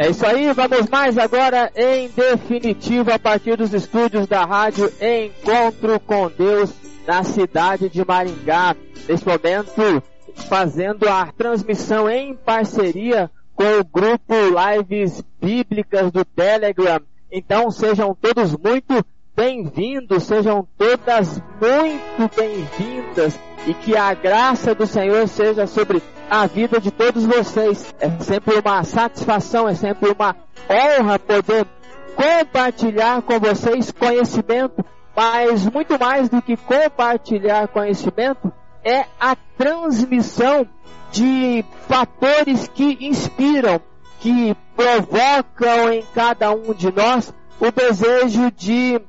É 0.00 0.08
isso 0.08 0.24
aí, 0.24 0.50
vamos 0.54 0.88
mais 0.88 1.18
agora 1.18 1.70
em 1.76 2.08
definitivo 2.08 3.12
a 3.12 3.18
partir 3.18 3.58
dos 3.58 3.74
estúdios 3.74 4.26
da 4.26 4.46
rádio 4.46 4.90
Encontro 4.98 6.00
com 6.00 6.30
Deus 6.30 6.72
na 7.06 7.22
cidade 7.22 7.90
de 7.90 8.02
Maringá. 8.02 8.74
Nesse 9.06 9.26
momento, 9.26 10.02
fazendo 10.48 11.06
a 11.06 11.26
transmissão 11.26 12.08
em 12.08 12.34
parceria 12.34 13.30
com 13.54 13.78
o 13.78 13.84
grupo 13.84 14.34
Lives 14.34 15.22
Bíblicas 15.38 16.10
do 16.10 16.24
Telegram. 16.24 17.02
Então 17.30 17.70
sejam 17.70 18.16
todos 18.18 18.56
muito 18.56 19.04
bem-vindos, 19.36 20.22
sejam 20.22 20.66
todas 20.78 21.42
muito 21.60 22.34
bem-vindas 22.34 23.38
e 23.66 23.74
que 23.74 23.94
a 23.94 24.14
graça 24.14 24.74
do 24.74 24.86
Senhor 24.86 25.28
seja 25.28 25.66
sobre 25.66 26.02
a 26.30 26.46
vida 26.46 26.80
de 26.80 26.92
todos 26.92 27.26
vocês. 27.26 27.92
É 27.98 28.08
sempre 28.20 28.54
uma 28.58 28.84
satisfação, 28.84 29.68
é 29.68 29.74
sempre 29.74 30.10
uma 30.10 30.36
honra 30.70 31.18
poder 31.18 31.66
compartilhar 32.14 33.20
com 33.22 33.40
vocês 33.40 33.90
conhecimento, 33.90 34.84
mas 35.14 35.66
muito 35.66 35.98
mais 35.98 36.28
do 36.28 36.40
que 36.40 36.56
compartilhar 36.56 37.66
conhecimento, 37.68 38.52
é 38.84 39.04
a 39.18 39.34
transmissão 39.58 40.66
de 41.10 41.64
fatores 41.88 42.68
que 42.68 42.98
inspiram, 43.00 43.80
que 44.20 44.56
provocam 44.76 45.92
em 45.92 46.04
cada 46.14 46.52
um 46.52 46.72
de 46.72 46.92
nós 46.92 47.34
o 47.58 47.70
desejo 47.72 48.50
de 48.52 49.00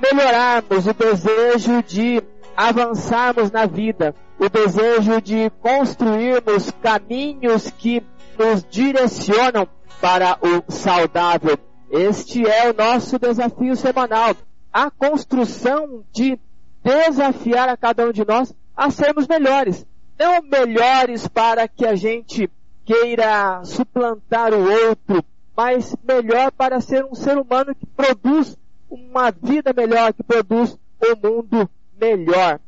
melhorarmos, 0.00 0.86
o 0.86 0.94
desejo 0.94 1.82
de 1.82 2.22
avançarmos 2.56 3.50
na 3.50 3.66
vida, 3.66 4.14
o 4.42 4.48
desejo 4.48 5.20
de 5.20 5.48
construirmos 5.60 6.68
caminhos 6.82 7.70
que 7.70 8.02
nos 8.36 8.64
direcionam 8.68 9.68
para 10.00 10.36
o 10.42 10.72
saudável. 10.72 11.56
Este 11.88 12.44
é 12.44 12.68
o 12.68 12.74
nosso 12.74 13.20
desafio 13.20 13.76
semanal. 13.76 14.34
A 14.72 14.90
construção 14.90 16.02
de 16.10 16.36
desafiar 16.82 17.68
a 17.68 17.76
cada 17.76 18.04
um 18.04 18.10
de 18.10 18.26
nós 18.26 18.52
a 18.76 18.90
sermos 18.90 19.28
melhores. 19.28 19.86
Não 20.18 20.42
melhores 20.42 21.28
para 21.28 21.68
que 21.68 21.86
a 21.86 21.94
gente 21.94 22.50
queira 22.84 23.62
suplantar 23.64 24.52
o 24.52 24.88
outro, 24.88 25.24
mas 25.56 25.94
melhor 26.02 26.50
para 26.50 26.80
ser 26.80 27.04
um 27.04 27.14
ser 27.14 27.38
humano 27.38 27.76
que 27.76 27.86
produz 27.86 28.58
uma 28.90 29.30
vida 29.30 29.72
melhor, 29.72 30.12
que 30.12 30.24
produz 30.24 30.76
um 31.00 31.28
mundo 31.28 31.70
melhor. 31.96 32.58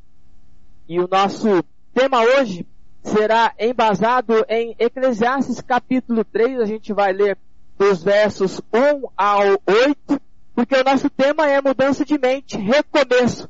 E 0.86 1.00
o 1.00 1.08
nosso 1.10 1.64
tema 1.94 2.22
hoje 2.22 2.66
será 3.02 3.54
embasado 3.56 4.44
em 4.48 4.74
Eclesiastes 4.78 5.60
capítulo 5.60 6.24
3, 6.24 6.60
a 6.60 6.64
gente 6.66 6.92
vai 6.92 7.12
ler 7.12 7.38
dos 7.78 8.02
versos 8.02 8.60
1 8.72 9.08
ao 9.16 9.46
8, 9.64 10.20
porque 10.54 10.74
o 10.74 10.84
nosso 10.84 11.08
tema 11.08 11.48
é 11.48 11.62
mudança 11.62 12.04
de 12.04 12.18
mente, 12.18 12.56
recomeço, 12.56 13.48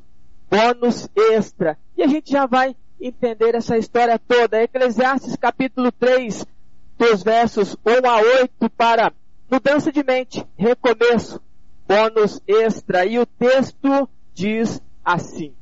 bônus 0.49 1.09
extra. 1.33 1.75
E 1.97 2.03
a 2.03 2.07
gente 2.07 2.31
já 2.31 2.45
vai 2.45 2.75
entender 3.01 3.55
essa 3.55 3.77
história 3.77 4.19
toda. 4.19 4.61
Eclesiastes 4.61 5.35
capítulo 5.35 5.91
3, 5.91 6.45
dos 6.99 7.23
versos 7.23 7.75
1 7.85 8.07
a 8.07 8.17
8 8.41 8.69
para 8.69 9.11
mudança 9.49 9.91
de 9.91 10.03
mente, 10.03 10.45
recomeço, 10.55 11.41
bônus 11.87 12.39
extra. 12.47 13.05
E 13.05 13.17
o 13.17 13.25
texto 13.25 14.07
diz 14.35 14.81
assim. 15.03 15.55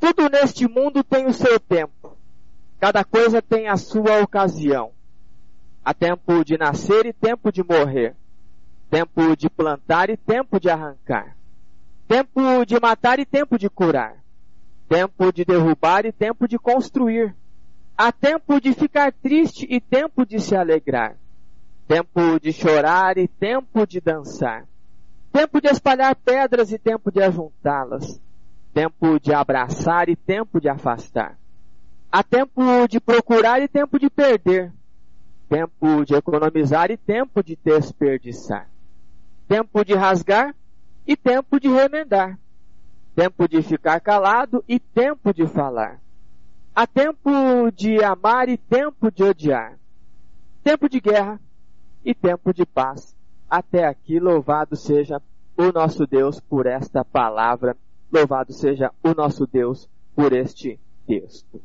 Tudo 0.00 0.28
neste 0.28 0.68
mundo 0.68 1.02
tem 1.02 1.26
o 1.26 1.32
seu 1.32 1.58
tempo. 1.58 2.16
Cada 2.78 3.04
coisa 3.04 3.42
tem 3.42 3.68
a 3.68 3.76
sua 3.76 4.22
ocasião. 4.22 4.92
Há 5.84 5.92
tempo 5.92 6.44
de 6.44 6.56
nascer 6.56 7.06
e 7.06 7.12
tempo 7.12 7.50
de 7.50 7.64
morrer. 7.64 8.14
Tempo 8.88 9.36
de 9.36 9.50
plantar 9.50 10.08
e 10.08 10.16
tempo 10.16 10.60
de 10.60 10.70
arrancar. 10.70 11.36
Tempo 12.06 12.64
de 12.64 12.80
matar 12.80 13.18
e 13.18 13.26
tempo 13.26 13.58
de 13.58 13.68
curar. 13.68 14.16
Tempo 14.88 15.32
de 15.32 15.44
derrubar 15.44 16.06
e 16.06 16.12
tempo 16.12 16.46
de 16.46 16.58
construir. 16.58 17.34
Há 17.96 18.12
tempo 18.12 18.60
de 18.60 18.72
ficar 18.72 19.12
triste 19.12 19.66
e 19.68 19.80
tempo 19.80 20.24
de 20.24 20.40
se 20.40 20.54
alegrar. 20.54 21.16
Tempo 21.88 22.38
de 22.40 22.52
chorar 22.52 23.18
e 23.18 23.26
tempo 23.26 23.84
de 23.86 24.00
dançar. 24.00 24.66
Tempo 25.32 25.60
de 25.60 25.68
espalhar 25.68 26.14
pedras 26.14 26.70
e 26.70 26.78
tempo 26.78 27.10
de 27.10 27.20
ajuntá-las 27.20 28.20
tempo 28.78 29.18
de 29.18 29.34
abraçar 29.34 30.08
e 30.08 30.14
tempo 30.14 30.60
de 30.60 30.68
afastar. 30.68 31.36
Há 32.12 32.22
tempo 32.22 32.86
de 32.86 33.00
procurar 33.00 33.60
e 33.60 33.66
tempo 33.66 33.98
de 33.98 34.08
perder. 34.08 34.72
Tempo 35.48 36.04
de 36.04 36.14
economizar 36.14 36.88
e 36.88 36.96
tempo 36.96 37.42
de 37.42 37.56
desperdiçar. 37.56 38.70
Tempo 39.48 39.84
de 39.84 39.94
rasgar 39.94 40.54
e 41.04 41.16
tempo 41.16 41.58
de 41.58 41.66
remendar. 41.66 42.38
Tempo 43.16 43.48
de 43.48 43.60
ficar 43.62 43.98
calado 43.98 44.62
e 44.68 44.78
tempo 44.78 45.34
de 45.34 45.44
falar. 45.48 46.00
Há 46.72 46.86
tempo 46.86 47.72
de 47.74 48.00
amar 48.04 48.48
e 48.48 48.56
tempo 48.56 49.10
de 49.10 49.24
odiar. 49.24 49.76
Tempo 50.62 50.88
de 50.88 51.00
guerra 51.00 51.40
e 52.04 52.14
tempo 52.14 52.54
de 52.54 52.64
paz. 52.64 53.16
Até 53.50 53.84
aqui 53.84 54.20
louvado 54.20 54.76
seja 54.76 55.20
o 55.56 55.72
nosso 55.72 56.06
Deus 56.06 56.38
por 56.38 56.64
esta 56.64 57.04
palavra 57.04 57.76
Louvado 58.10 58.52
seja 58.52 58.90
o 59.02 59.14
nosso 59.14 59.46
Deus 59.46 59.88
por 60.14 60.32
este 60.32 60.78
texto. 61.06 61.60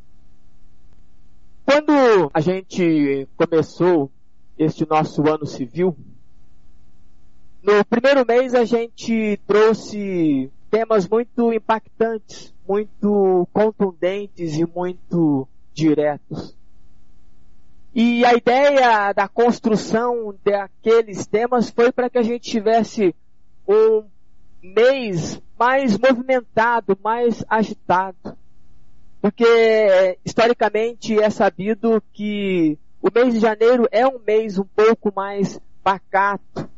Quando 1.65 2.29
a 2.33 2.41
gente 2.41 3.27
começou 3.37 4.11
este 4.57 4.87
nosso 4.87 5.27
ano 5.27 5.45
civil, 5.45 5.95
no 7.63 7.83
primeiro 7.85 8.25
mês 8.25 8.53
a 8.53 8.65
gente 8.65 9.39
trouxe 9.47 10.51
temas 10.69 11.07
muito 11.07 11.53
impactantes, 11.53 12.53
muito 12.67 13.47
contundentes 13.53 14.57
e 14.57 14.65
muito 14.65 15.47
diretos. 15.73 16.57
E 17.95 18.25
a 18.25 18.33
ideia 18.33 19.13
da 19.13 19.27
construção 19.27 20.35
daqueles 20.43 21.25
temas 21.25 21.69
foi 21.69 21.91
para 21.91 22.09
que 22.09 22.17
a 22.17 22.23
gente 22.23 22.49
tivesse 22.49 23.15
um 23.67 24.03
mês 24.63 25.41
mais 25.59 25.97
movimentado, 25.97 26.97
mais 27.03 27.43
agitado. 27.49 28.37
Porque 29.21 30.17
historicamente 30.25 31.19
é 31.19 31.29
sabido 31.29 32.01
que 32.13 32.77
o 33.01 33.09
mês 33.13 33.33
de 33.33 33.39
janeiro 33.39 33.87
é 33.91 34.07
um 34.07 34.19
mês 34.19 34.57
um 34.57 34.65
pouco 34.65 35.11
mais 35.13 35.59
pacato. 35.83 36.69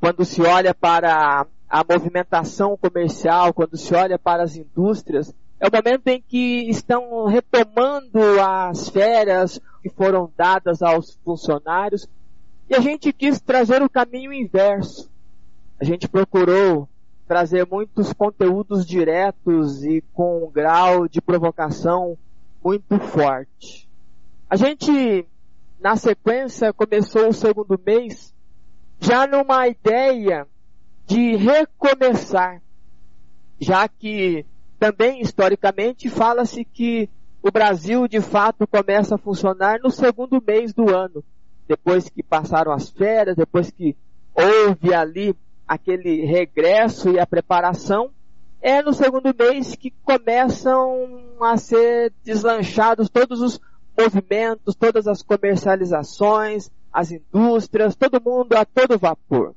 Quando 0.00 0.24
se 0.24 0.42
olha 0.42 0.74
para 0.74 1.46
a 1.68 1.84
movimentação 1.88 2.76
comercial, 2.76 3.54
quando 3.54 3.76
se 3.76 3.94
olha 3.94 4.18
para 4.18 4.42
as 4.42 4.56
indústrias, 4.56 5.32
é 5.60 5.68
o 5.68 5.70
momento 5.72 6.08
em 6.08 6.20
que 6.20 6.68
estão 6.68 7.26
retomando 7.26 8.18
as 8.40 8.88
férias 8.88 9.60
que 9.80 9.88
foram 9.88 10.30
dadas 10.36 10.82
aos 10.82 11.18
funcionários. 11.24 12.08
E 12.68 12.74
a 12.74 12.80
gente 12.80 13.12
quis 13.12 13.40
trazer 13.40 13.80
o 13.80 13.88
caminho 13.88 14.32
inverso. 14.32 15.08
A 15.80 15.84
gente 15.84 16.08
procurou 16.08 16.88
trazer 17.32 17.66
muitos 17.66 18.12
conteúdos 18.12 18.84
diretos 18.84 19.82
e 19.84 20.04
com 20.12 20.44
um 20.44 20.50
grau 20.50 21.08
de 21.08 21.18
provocação 21.18 22.18
muito 22.62 22.98
forte. 23.00 23.88
A 24.50 24.54
gente, 24.54 25.26
na 25.80 25.96
sequência, 25.96 26.74
começou 26.74 27.30
o 27.30 27.32
segundo 27.32 27.80
mês 27.86 28.34
já 29.00 29.26
numa 29.26 29.66
ideia 29.66 30.46
de 31.06 31.34
recomeçar, 31.36 32.60
já 33.58 33.88
que 33.88 34.44
também 34.78 35.22
historicamente 35.22 36.10
fala-se 36.10 36.66
que 36.66 37.08
o 37.42 37.50
Brasil 37.50 38.06
de 38.06 38.20
fato 38.20 38.66
começa 38.66 39.14
a 39.14 39.18
funcionar 39.18 39.80
no 39.82 39.90
segundo 39.90 40.38
mês 40.46 40.74
do 40.74 40.94
ano, 40.94 41.24
depois 41.66 42.10
que 42.10 42.22
passaram 42.22 42.72
as 42.72 42.90
férias, 42.90 43.36
depois 43.36 43.70
que 43.70 43.96
houve 44.34 44.92
ali 44.92 45.34
aquele 45.72 46.26
regresso 46.26 47.08
e 47.08 47.18
a 47.18 47.26
preparação, 47.26 48.10
é 48.60 48.82
no 48.82 48.92
segundo 48.92 49.34
mês 49.36 49.74
que 49.74 49.90
começam 50.04 51.34
a 51.40 51.56
ser 51.56 52.12
deslanchados 52.22 53.08
todos 53.08 53.40
os 53.40 53.58
movimentos, 53.98 54.74
todas 54.74 55.08
as 55.08 55.22
comercializações, 55.22 56.70
as 56.92 57.10
indústrias, 57.10 57.96
todo 57.96 58.22
mundo 58.22 58.52
a 58.52 58.66
todo 58.66 58.98
vapor. 58.98 59.54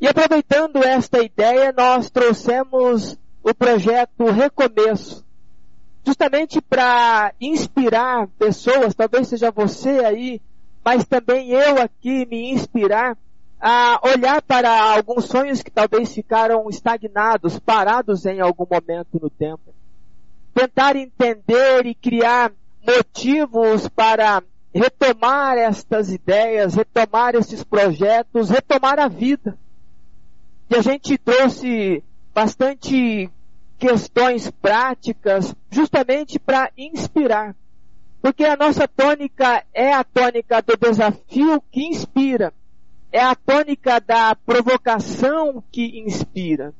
E 0.00 0.06
aproveitando 0.06 0.76
esta 0.84 1.20
ideia, 1.20 1.74
nós 1.76 2.08
trouxemos 2.08 3.18
o 3.42 3.52
projeto 3.52 4.24
Recomeço, 4.30 5.26
justamente 6.06 6.60
para 6.60 7.34
inspirar 7.40 8.28
pessoas, 8.38 8.94
talvez 8.94 9.26
seja 9.26 9.50
você 9.50 10.04
aí, 10.04 10.40
mas 10.84 11.04
também 11.04 11.50
eu 11.50 11.82
aqui 11.82 12.24
me 12.24 12.52
inspirar 12.52 13.18
a 13.60 14.00
olhar 14.04 14.40
para 14.42 14.94
alguns 14.94 15.26
sonhos 15.26 15.62
que 15.62 15.70
talvez 15.70 16.14
ficaram 16.14 16.68
estagnados, 16.68 17.58
parados 17.58 18.24
em 18.24 18.40
algum 18.40 18.66
momento 18.70 19.18
no 19.20 19.28
tempo. 19.28 19.74
Tentar 20.54 20.96
entender 20.96 21.86
e 21.86 21.94
criar 21.94 22.52
motivos 22.86 23.88
para 23.88 24.42
retomar 24.72 25.56
estas 25.58 26.12
ideias, 26.12 26.74
retomar 26.74 27.34
esses 27.34 27.64
projetos, 27.64 28.50
retomar 28.50 28.98
a 28.98 29.08
vida. 29.08 29.58
E 30.70 30.76
a 30.76 30.82
gente 30.82 31.18
trouxe 31.18 32.02
bastante 32.34 33.30
questões 33.78 34.50
práticas 34.50 35.54
justamente 35.70 36.38
para 36.38 36.70
inspirar. 36.76 37.54
Porque 38.20 38.44
a 38.44 38.56
nossa 38.56 38.86
tônica 38.86 39.64
é 39.72 39.92
a 39.92 40.04
tônica 40.04 40.60
do 40.62 40.76
desafio 40.76 41.62
que 41.70 41.86
inspira. 41.86 42.52
É 43.10 43.20
a 43.20 43.34
tônica 43.34 44.00
da 44.00 44.34
provocação 44.34 45.62
que 45.72 46.00
inspira. 46.00 46.74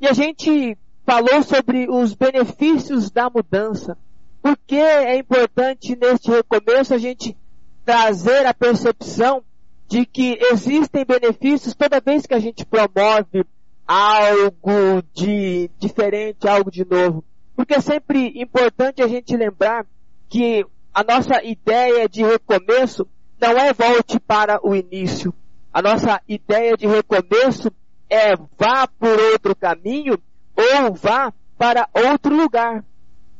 E 0.00 0.06
a 0.06 0.12
gente 0.12 0.78
falou 1.04 1.42
sobre 1.42 1.88
os 1.88 2.14
benefícios 2.14 3.10
da 3.10 3.28
mudança. 3.28 3.96
Por 4.40 4.56
que 4.66 4.76
é 4.76 5.16
importante 5.18 5.96
neste 5.96 6.30
recomeço 6.30 6.94
a 6.94 6.98
gente 6.98 7.36
trazer 7.84 8.46
a 8.46 8.54
percepção 8.54 9.42
de 9.88 10.06
que 10.06 10.38
existem 10.40 11.04
benefícios 11.04 11.74
toda 11.74 12.00
vez 12.00 12.26
que 12.26 12.34
a 12.34 12.38
gente 12.38 12.64
promove 12.64 13.44
algo 13.86 15.02
de 15.12 15.70
diferente, 15.78 16.48
algo 16.48 16.70
de 16.70 16.84
novo. 16.84 17.22
Porque 17.54 17.74
é 17.74 17.80
sempre 17.80 18.32
importante 18.40 19.02
a 19.02 19.06
gente 19.06 19.36
lembrar 19.36 19.86
que 20.28 20.66
a 20.92 21.04
nossa 21.04 21.42
ideia 21.44 22.08
de 22.08 22.22
recomeço 22.22 23.06
não 23.40 23.50
é 23.58 23.72
volte 23.72 24.18
para 24.18 24.58
o 24.66 24.74
início. 24.74 25.34
A 25.74 25.82
nossa 25.82 26.22
ideia 26.28 26.76
de 26.76 26.86
recomeço 26.86 27.68
é 28.08 28.36
vá 28.56 28.86
por 28.86 29.18
outro 29.32 29.56
caminho 29.56 30.16
ou 30.54 30.94
vá 30.94 31.32
para 31.58 31.88
outro 31.92 32.32
lugar. 32.32 32.84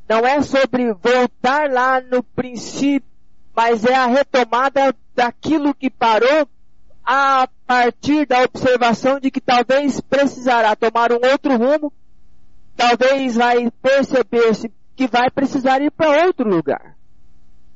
Não 0.08 0.26
é 0.26 0.42
sobre 0.42 0.92
voltar 0.94 1.70
lá 1.70 2.00
no 2.00 2.25
princípio, 2.25 3.08
mas 3.54 3.84
é 3.84 3.94
a 3.94 4.06
retomada 4.06 4.92
daquilo 5.14 5.72
que 5.72 5.88
parou 5.88 6.48
a 7.04 7.48
partir 7.69 8.26
da 8.26 8.42
observação 8.42 9.20
de 9.20 9.31
que 9.31 9.40
talvez 9.40 10.00
precisará 10.00 10.75
tomar 10.75 11.12
um 11.12 11.20
outro 11.31 11.56
rumo, 11.56 11.92
talvez 12.76 13.36
vai 13.36 13.70
perceber-se 13.81 14.72
que 14.96 15.06
vai 15.06 15.31
precisar 15.31 15.81
ir 15.81 15.92
para 15.92 16.26
outro 16.26 16.48
lugar. 16.48 16.96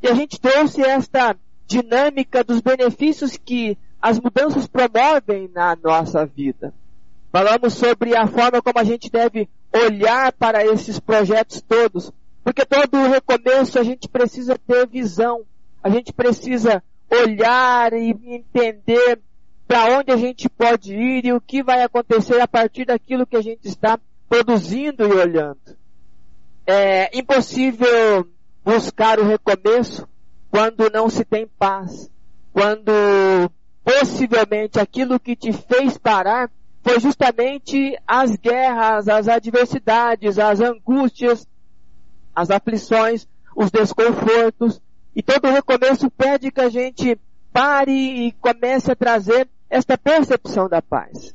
E 0.03 0.09
a 0.09 0.15
gente 0.15 0.41
trouxe 0.41 0.83
esta 0.83 1.37
dinâmica 1.65 2.43
dos 2.43 2.61
benefícios 2.61 3.37
que 3.37 3.79
as 4.01 4.21
mudanças 4.21 4.67
promovem 4.67 5.51
na 5.53 5.77
nossa 5.77 6.25
vida. 6.25 6.73
Falamos 7.31 7.75
sobre 7.75 8.17
a 8.17 8.27
forma 8.27 8.63
como 8.63 8.79
a 8.79 8.85
gente 8.85 9.11
deve 9.11 9.49
olhar 9.73 10.33
para 10.33 10.65
esses 10.65 10.99
projetos 10.99 11.61
todos, 11.61 12.13
porque 12.43 12.65
todo 12.65 13.09
recomeço 13.09 13.79
a 13.79 13.83
gente 13.83 14.09
precisa 14.09 14.59
ter 14.67 14.87
visão, 14.87 15.43
a 15.83 15.91
gente 15.91 16.13
precisa 16.13 16.83
olhar 17.11 17.93
e 17.93 18.17
entender 18.25 19.21
para 19.67 19.99
onde 19.99 20.11
a 20.11 20.17
gente 20.17 20.49
pode 20.49 20.95
ir 20.95 21.27
e 21.27 21.33
o 21.33 21.41
que 21.41 21.63
vai 21.63 21.83
acontecer 21.83 22.41
a 22.41 22.49
partir 22.49 22.87
daquilo 22.87 23.27
que 23.27 23.37
a 23.37 23.43
gente 23.43 23.67
está 23.69 23.99
produzindo 24.29 25.07
e 25.07 25.13
olhando. 25.13 25.77
É 26.67 27.17
impossível 27.17 28.27
buscar 28.65 29.19
o 29.19 29.25
recomeço 29.25 30.09
quando 30.51 30.91
não 30.91 31.11
se 31.11 31.25
tem 31.25 31.47
paz, 31.47 32.11
quando 32.53 33.51
possivelmente 33.89 34.79
aquilo 34.79 35.19
que 35.19 35.35
te 35.35 35.51
fez 35.51 35.97
parar 35.97 36.51
foi 36.83 37.01
justamente 37.01 37.99
as 38.07 38.37
guerras, 38.37 39.09
as 39.09 39.29
adversidades, 39.29 40.39
as 40.39 40.61
angústias, 40.61 41.49
as 42.37 42.51
aflições, 42.51 43.27
os 43.57 43.71
desconfortos, 43.71 44.79
e 45.17 45.23
todo 45.23 45.51
recomeço 45.51 46.11
pede 46.11 46.51
que 46.51 46.61
a 46.61 46.69
gente 46.69 47.19
pare 47.51 48.27
e 48.27 48.33
comece 48.33 48.93
a 48.93 48.97
trazer 48.97 49.49
esta 49.71 49.97
percepção 49.97 50.69
da 50.69 50.83
paz. 50.83 51.35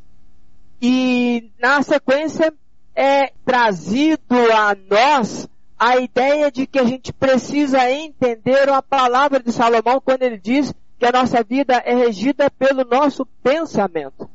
E 0.79 1.51
na 1.59 1.81
sequência 1.81 2.53
é 2.95 3.33
trazido 3.44 4.35
a 4.53 4.75
nós 4.75 5.49
a 5.77 5.97
ideia 5.97 6.51
de 6.51 6.67
que 6.67 6.77
a 6.77 6.83
gente 6.83 7.11
precisa 7.11 7.89
entender 7.89 8.69
a 8.69 8.81
palavra 8.81 9.39
de 9.41 9.51
Salomão 9.51 9.99
quando 9.99 10.21
ele 10.21 10.38
diz 10.38 10.71
que 11.03 11.07
a 11.07 11.19
nossa 11.19 11.44
vida 11.44 11.73
é 11.85 11.94
regida 11.94 12.50
pelo 12.50 12.85
nosso 12.85 13.25
pensamento. 13.44 14.29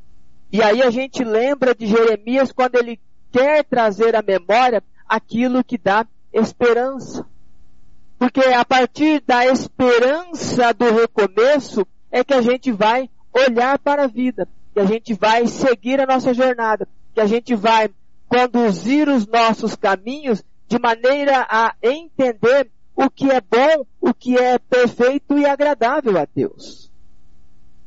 E 0.51 0.61
aí 0.61 0.83
a 0.83 0.91
gente 0.91 1.23
lembra 1.23 1.73
de 1.73 1.87
Jeremias 1.87 2.51
quando 2.51 2.75
ele 2.75 2.99
quer 3.31 3.63
trazer 3.63 4.15
à 4.15 4.21
memória 4.21 4.83
aquilo 5.07 5.63
que 5.63 5.79
dá 5.79 6.05
esperança. 6.31 7.25
Porque 8.19 8.41
a 8.41 8.63
partir 8.63 9.19
da 9.25 9.47
esperança 9.47 10.71
do 10.71 10.93
recomeço 10.93 11.87
é 12.11 12.23
que 12.23 12.35
a 12.35 12.41
gente 12.41 12.71
vai 12.71 13.09
olhar 13.33 13.79
para 13.79 14.03
a 14.03 14.07
vida, 14.07 14.47
que 14.71 14.79
a 14.79 14.85
gente 14.85 15.15
vai 15.15 15.47
seguir 15.47 15.99
a 15.99 16.05
nossa 16.05 16.35
jornada, 16.35 16.87
que 17.15 17.19
a 17.19 17.25
gente 17.25 17.55
vai 17.55 17.89
conduzir 18.27 19.09
os 19.09 19.25
nossos 19.25 19.75
caminhos 19.75 20.43
de 20.67 20.77
maneira 20.77 21.47
a 21.49 21.73
entender 21.81 22.69
o 23.01 23.09
que 23.09 23.31
é 23.31 23.39
bom, 23.39 23.85
o 24.01 24.13
que 24.13 24.37
é 24.37 24.59
perfeito 24.59 25.37
e 25.37 25.45
agradável 25.45 26.17
a 26.17 26.25
Deus. 26.25 26.91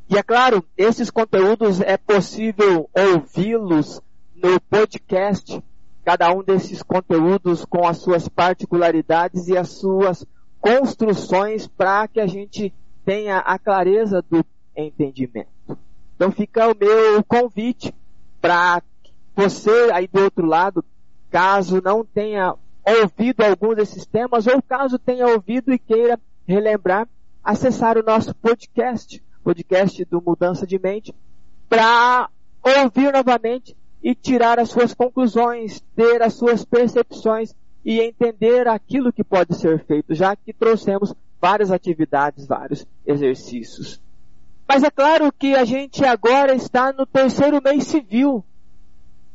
E 0.08 0.16
é 0.16 0.22
claro, 0.22 0.64
esses 0.74 1.10
conteúdos 1.10 1.82
é 1.82 1.98
possível 1.98 2.88
ouvi-los 2.94 4.00
no 4.34 4.58
podcast 4.58 5.62
cada 6.02 6.32
um 6.32 6.42
desses 6.42 6.82
conteúdos 6.82 7.62
com 7.66 7.86
as 7.86 7.98
suas 7.98 8.26
particularidades 8.26 9.48
e 9.48 9.56
as 9.56 9.68
suas 9.68 10.24
construções 10.58 11.66
para 11.66 12.08
que 12.08 12.18
a 12.18 12.26
gente 12.26 12.72
tenha 13.04 13.38
a 13.38 13.58
clareza 13.58 14.22
do 14.22 14.42
entendimento. 14.74 15.78
Então 16.16 16.32
fica 16.32 16.68
o 16.68 16.74
meu 16.74 17.22
convite 17.22 17.94
para 18.40 18.82
você 19.36 19.90
aí 19.92 20.08
do 20.08 20.22
outro 20.22 20.46
lado, 20.46 20.82
caso 21.30 21.82
não 21.82 22.02
tenha 22.02 22.56
ouvido 22.84 23.42
algum 23.42 23.74
desses 23.74 24.04
temas 24.06 24.46
ou 24.46 24.60
caso 24.62 24.98
tenha 24.98 25.26
ouvido 25.26 25.72
e 25.72 25.78
queira 25.78 26.18
relembrar, 26.46 27.08
acessar 27.42 27.96
o 27.96 28.02
nosso 28.02 28.34
podcast, 28.34 29.22
podcast 29.42 30.04
do 30.04 30.20
Mudança 30.20 30.66
de 30.66 30.78
Mente, 30.78 31.14
para 31.68 32.28
ouvir 32.62 33.12
novamente 33.12 33.76
e 34.02 34.14
tirar 34.14 34.58
as 34.58 34.70
suas 34.70 34.92
conclusões, 34.92 35.80
ter 35.94 36.22
as 36.22 36.34
suas 36.34 36.64
percepções 36.64 37.54
e 37.84 38.00
entender 38.00 38.68
aquilo 38.68 39.12
que 39.12 39.24
pode 39.24 39.56
ser 39.56 39.84
feito, 39.84 40.14
já 40.14 40.34
que 40.36 40.52
trouxemos 40.52 41.14
várias 41.40 41.70
atividades, 41.70 42.46
vários 42.46 42.86
exercícios. 43.06 44.00
Mas 44.68 44.82
é 44.82 44.90
claro 44.90 45.32
que 45.32 45.54
a 45.54 45.64
gente 45.64 46.04
agora 46.04 46.54
está 46.54 46.92
no 46.92 47.04
terceiro 47.04 47.60
mês 47.62 47.84
civil. 47.84 48.44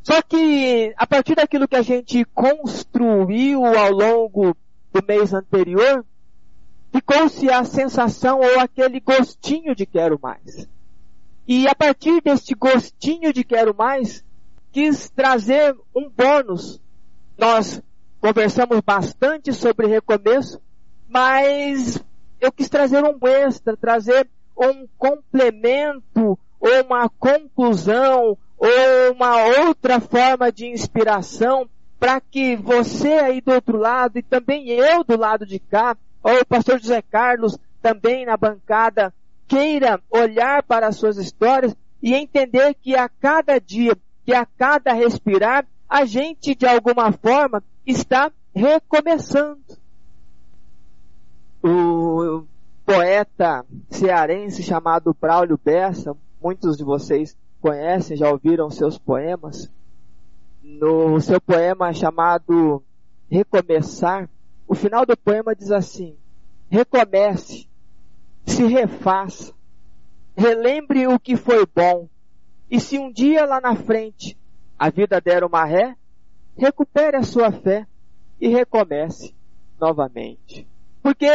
Só 0.07 0.21
que 0.21 0.93
a 0.95 1.05
partir 1.05 1.35
daquilo 1.35 1.67
que 1.67 1.75
a 1.75 1.81
gente 1.81 2.23
construiu 2.33 3.65
ao 3.65 3.91
longo 3.91 4.55
do 4.93 5.05
mês 5.05 5.33
anterior, 5.33 6.05
ficou-se 6.93 7.51
a 7.51 7.65
sensação 7.65 8.39
ou 8.39 8.57
aquele 8.61 9.01
gostinho 9.01 9.75
de 9.75 9.85
quero 9.85 10.17
mais. 10.17 10.65
E 11.45 11.67
a 11.67 11.75
partir 11.75 12.21
deste 12.21 12.55
gostinho 12.55 13.33
de 13.33 13.43
quero 13.43 13.75
mais, 13.75 14.23
quis 14.71 15.09
trazer 15.09 15.75
um 15.93 16.09
bônus. 16.09 16.81
Nós 17.37 17.83
conversamos 18.21 18.79
bastante 18.79 19.51
sobre 19.51 19.87
recomeço, 19.87 20.61
mas 21.05 22.01
eu 22.39 22.49
quis 22.49 22.69
trazer 22.69 23.03
um 23.03 23.19
extra, 23.27 23.75
trazer 23.75 24.25
um 24.57 24.87
complemento 24.97 26.39
ou 26.61 26.81
uma 26.85 27.09
conclusão 27.09 28.37
ou 28.57 29.13
uma 29.13 29.45
outra 29.67 29.99
forma 29.99 30.51
de 30.51 30.67
inspiração 30.67 31.69
para 31.99 32.19
que 32.19 32.55
você 32.55 33.13
aí 33.13 33.41
do 33.41 33.51
outro 33.51 33.77
lado 33.77 34.17
e 34.17 34.23
também 34.23 34.69
eu 34.69 35.03
do 35.03 35.17
lado 35.17 35.45
de 35.45 35.59
cá, 35.59 35.97
ou 36.23 36.41
o 36.41 36.45
pastor 36.45 36.79
José 36.79 37.01
Carlos 37.01 37.57
também 37.81 38.25
na 38.25 38.35
bancada, 38.35 39.13
queira 39.47 40.01
olhar 40.09 40.63
para 40.63 40.87
as 40.87 40.97
suas 40.97 41.17
histórias 41.17 41.75
e 42.01 42.13
entender 42.13 42.75
que 42.75 42.95
a 42.95 43.07
cada 43.07 43.59
dia 43.59 43.95
que 44.27 44.33
a 44.33 44.45
cada 44.45 44.91
respirar, 44.91 45.65
a 45.87 46.03
gente 46.03 46.53
de 46.53 46.67
alguma 46.67 47.13
forma 47.13 47.63
está 47.85 48.29
recomeçando. 48.53 49.61
O 51.63 52.43
poeta 52.85 53.65
cearense 53.89 54.61
chamado 54.61 55.15
Braulio 55.17 55.57
Bessa, 55.57 56.13
muitos 56.43 56.75
de 56.75 56.83
vocês 56.83 57.37
conhecem, 57.61 58.17
já 58.17 58.29
ouviram 58.29 58.69
seus 58.69 58.97
poemas. 58.97 59.71
No 60.61 61.19
seu 61.21 61.39
poema 61.39 61.93
chamado 61.93 62.83
Recomeçar, 63.29 64.29
o 64.67 64.75
final 64.75 65.05
do 65.05 65.17
poema 65.17 65.55
diz 65.55 65.71
assim: 65.71 66.17
Recomece, 66.69 67.67
se 68.45 68.65
refaça, 68.65 69.53
relembre 70.35 71.07
o 71.07 71.19
que 71.19 71.35
foi 71.35 71.65
bom, 71.65 72.07
e 72.69 72.79
se 72.79 72.97
um 72.97 73.11
dia 73.11 73.45
lá 73.45 73.61
na 73.61 73.75
frente 73.75 74.37
a 74.77 74.89
vida 74.89 75.19
der 75.19 75.43
uma 75.43 75.65
ré, 75.65 75.95
recupere 76.55 77.17
a 77.17 77.23
sua 77.23 77.51
fé 77.51 77.87
e 78.39 78.47
recomece 78.47 79.33
novamente. 79.79 80.67
Porque 81.01 81.27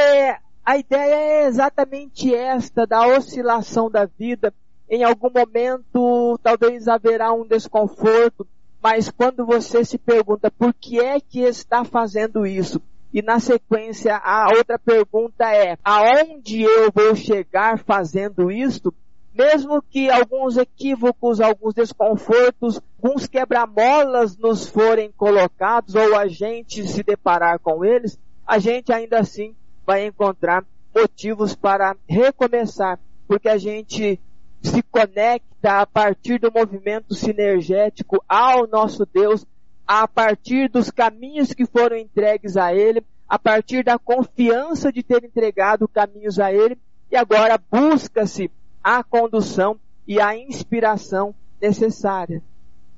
A 0.65 0.77
ideia 0.77 1.15
é 1.15 1.47
exatamente 1.47 2.33
esta, 2.33 2.87
da 2.87 3.07
oscilação 3.07 3.91
da 3.91 4.05
vida. 4.05 4.55
Em 4.95 5.03
algum 5.05 5.31
momento, 5.31 6.39
talvez 6.43 6.87
haverá 6.87 7.33
um 7.33 7.47
desconforto, 7.47 8.47
mas 8.83 9.11
quando 9.11 9.47
você 9.47 9.87
se 9.87 9.97
pergunta 9.97 10.51
por 10.51 10.75
que 10.75 11.01
é 11.01 11.19
que 11.19 11.41
está 11.41 11.83
fazendo 11.83 12.47
isso, 12.47 12.79
e 13.11 13.23
na 13.23 13.41
sequência 13.41 14.15
a 14.19 14.49
outra 14.55 14.79
pergunta 14.79 15.51
é, 15.51 15.79
aonde 15.83 16.61
eu 16.61 16.93
vou 16.95 17.17
chegar 17.17 17.79
fazendo 17.79 18.51
isto? 18.53 18.93
Mesmo 19.33 19.81
que 19.81 20.11
alguns 20.11 20.59
equívocos, 20.59 21.41
alguns 21.41 21.73
desconfortos, 21.73 22.79
alguns 23.03 23.27
quebra-molas 23.27 24.37
nos 24.37 24.69
forem 24.69 25.11
colocados 25.13 25.95
ou 25.95 26.19
a 26.19 26.27
gente 26.27 26.87
se 26.87 27.03
deparar 27.03 27.59
com 27.61 27.83
eles, 27.83 28.19
a 28.47 28.59
gente 28.59 28.93
ainda 28.93 29.21
assim 29.21 29.57
vai 29.87 30.05
encontrar 30.05 30.63
motivos 30.95 31.55
para 31.55 31.97
recomeçar, 32.07 33.01
porque 33.27 33.49
a 33.49 33.57
gente 33.57 34.21
se 34.63 34.83
conecta 34.83 35.81
a 35.81 35.87
partir 35.87 36.39
do 36.39 36.53
movimento 36.53 37.15
sinergético 37.15 38.23
ao 38.29 38.67
nosso 38.67 39.05
Deus, 39.05 39.45
a 39.87 40.07
partir 40.07 40.69
dos 40.69 40.91
caminhos 40.91 41.53
que 41.53 41.67
foram 41.67 41.97
entregues 41.97 42.57
a 42.57 42.73
Ele, 42.73 43.03
a 43.29 43.39
partir 43.39 43.85
da 43.85 43.99
confiança 43.99 44.93
de 44.93 45.03
ter 45.03 45.25
entregado 45.25 45.89
caminhos 45.89 46.39
a 46.39 46.53
Ele, 46.53 46.79
e 47.11 47.17
agora 47.17 47.61
busca-se 47.71 48.51
a 48.83 49.03
condução 49.03 49.79
e 50.07 50.21
a 50.21 50.37
inspiração 50.37 51.35
necessária. 51.61 52.43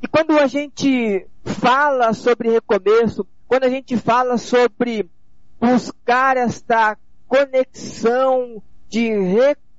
E 0.02 0.06
quando 0.06 0.38
a 0.38 0.46
gente 0.46 1.26
fala 1.44 2.12
sobre 2.12 2.50
recomeço, 2.50 3.26
quando 3.48 3.64
a 3.64 3.70
gente 3.70 3.96
fala 3.96 4.36
sobre 4.36 5.08
buscar 5.60 6.36
esta 6.36 6.96
conexão 7.26 8.62
de 8.88 9.08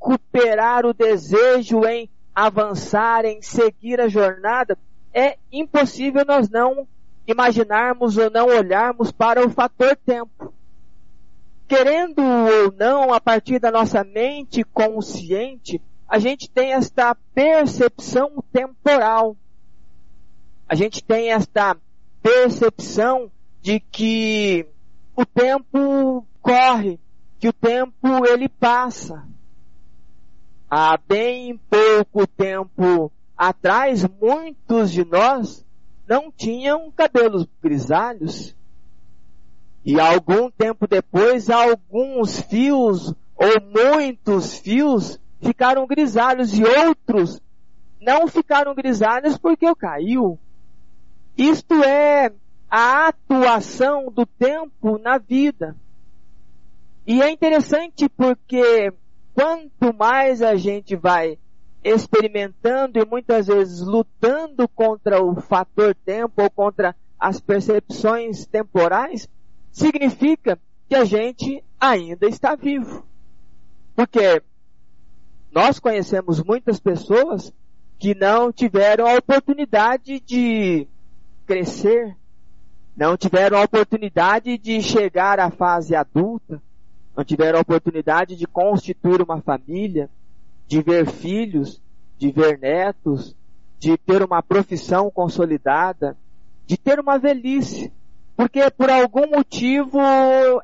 recuperar 0.05 0.85
o 0.85 0.93
desejo 0.93 1.83
em 1.85 2.09
avançar, 2.33 3.25
em 3.25 3.41
seguir 3.41 3.99
a 3.99 4.07
jornada, 4.07 4.77
é 5.13 5.37
impossível 5.51 6.23
nós 6.25 6.49
não 6.49 6.87
imaginarmos 7.27 8.17
ou 8.17 8.29
não 8.29 8.47
olharmos 8.47 9.11
para 9.11 9.45
o 9.45 9.49
fator 9.49 9.97
tempo. 10.05 10.53
Querendo 11.67 12.21
ou 12.21 12.71
não, 12.77 13.11
a 13.11 13.19
partir 13.19 13.57
da 13.57 13.71
nossa 13.71 14.03
mente 14.03 14.63
consciente, 14.63 15.81
a 16.07 16.19
gente 16.19 16.47
tem 16.49 16.73
esta 16.73 17.15
percepção 17.33 18.43
temporal. 18.53 19.35
A 20.69 20.75
gente 20.75 21.03
tem 21.03 21.31
esta 21.31 21.75
percepção 22.21 23.31
de 23.61 23.79
que 23.79 24.67
o 25.15 25.25
tempo 25.25 26.27
corre, 26.41 26.99
que 27.39 27.47
o 27.47 27.53
tempo 27.53 28.25
ele 28.27 28.47
passa. 28.47 29.25
Há 30.77 30.97
bem 30.97 31.57
pouco 31.69 32.27
tempo 32.27 33.09
atrás, 33.37 34.05
muitos 34.19 34.91
de 34.91 35.05
nós 35.05 35.65
não 36.05 36.29
tinham 36.29 36.91
cabelos 36.91 37.47
grisalhos. 37.63 38.53
E 39.85 39.97
algum 39.97 40.51
tempo 40.51 40.85
depois, 40.85 41.49
alguns 41.49 42.41
fios 42.41 43.13
ou 43.37 43.61
muitos 43.95 44.55
fios 44.55 45.17
ficaram 45.41 45.87
grisalhos 45.87 46.51
e 46.53 46.65
outros 46.65 47.41
não 48.01 48.27
ficaram 48.27 48.75
grisalhos 48.75 49.37
porque 49.37 49.73
caiu. 49.75 50.37
Isto 51.37 51.81
é 51.85 52.33
a 52.69 53.07
atuação 53.07 54.11
do 54.11 54.25
tempo 54.25 54.97
na 54.97 55.19
vida. 55.19 55.73
E 57.07 57.21
é 57.21 57.31
interessante 57.31 58.09
porque 58.09 58.91
quanto 59.35 59.93
mais 59.93 60.41
a 60.41 60.55
gente 60.55 60.95
vai 60.95 61.37
experimentando 61.83 62.97
e 62.97 63.05
muitas 63.05 63.47
vezes 63.47 63.81
lutando 63.81 64.67
contra 64.69 65.21
o 65.21 65.39
fator 65.41 65.93
tempo 65.93 66.41
ou 66.41 66.49
contra 66.49 66.95
as 67.19 67.39
percepções 67.39 68.45
temporais, 68.45 69.27
significa 69.71 70.57
que 70.87 70.95
a 70.95 71.03
gente 71.03 71.63
ainda 71.79 72.27
está 72.27 72.55
vivo. 72.55 73.05
Porque 73.93 74.41
nós 75.51 75.79
conhecemos 75.79 76.41
muitas 76.41 76.79
pessoas 76.79 77.53
que 77.99 78.15
não 78.15 78.51
tiveram 78.51 79.05
a 79.05 79.15
oportunidade 79.15 80.19
de 80.21 80.87
crescer, 81.45 82.15
não 82.95 83.17
tiveram 83.17 83.57
a 83.57 83.63
oportunidade 83.63 84.57
de 84.57 84.81
chegar 84.81 85.39
à 85.39 85.51
fase 85.51 85.93
adulta, 85.93 86.61
não 87.15 87.23
tiveram 87.23 87.59
a 87.59 87.61
oportunidade 87.61 88.35
de 88.35 88.45
constituir 88.45 89.21
uma 89.21 89.41
família, 89.41 90.09
de 90.67 90.81
ver 90.81 91.09
filhos, 91.09 91.81
de 92.17 92.31
ver 92.31 92.59
netos, 92.59 93.35
de 93.79 93.97
ter 93.97 94.21
uma 94.21 94.41
profissão 94.43 95.09
consolidada, 95.09 96.17
de 96.65 96.77
ter 96.77 96.99
uma 96.99 97.17
velhice. 97.17 97.91
Porque 98.35 98.69
por 98.69 98.89
algum 98.89 99.29
motivo 99.29 99.99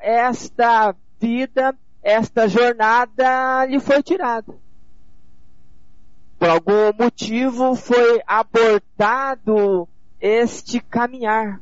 esta 0.00 0.94
vida, 1.18 1.74
esta 2.02 2.46
jornada 2.48 3.64
lhe 3.64 3.80
foi 3.80 4.02
tirada. 4.02 4.54
Por 6.38 6.50
algum 6.50 6.92
motivo 6.98 7.74
foi 7.76 8.20
abortado 8.26 9.88
este 10.20 10.80
caminhar. 10.80 11.60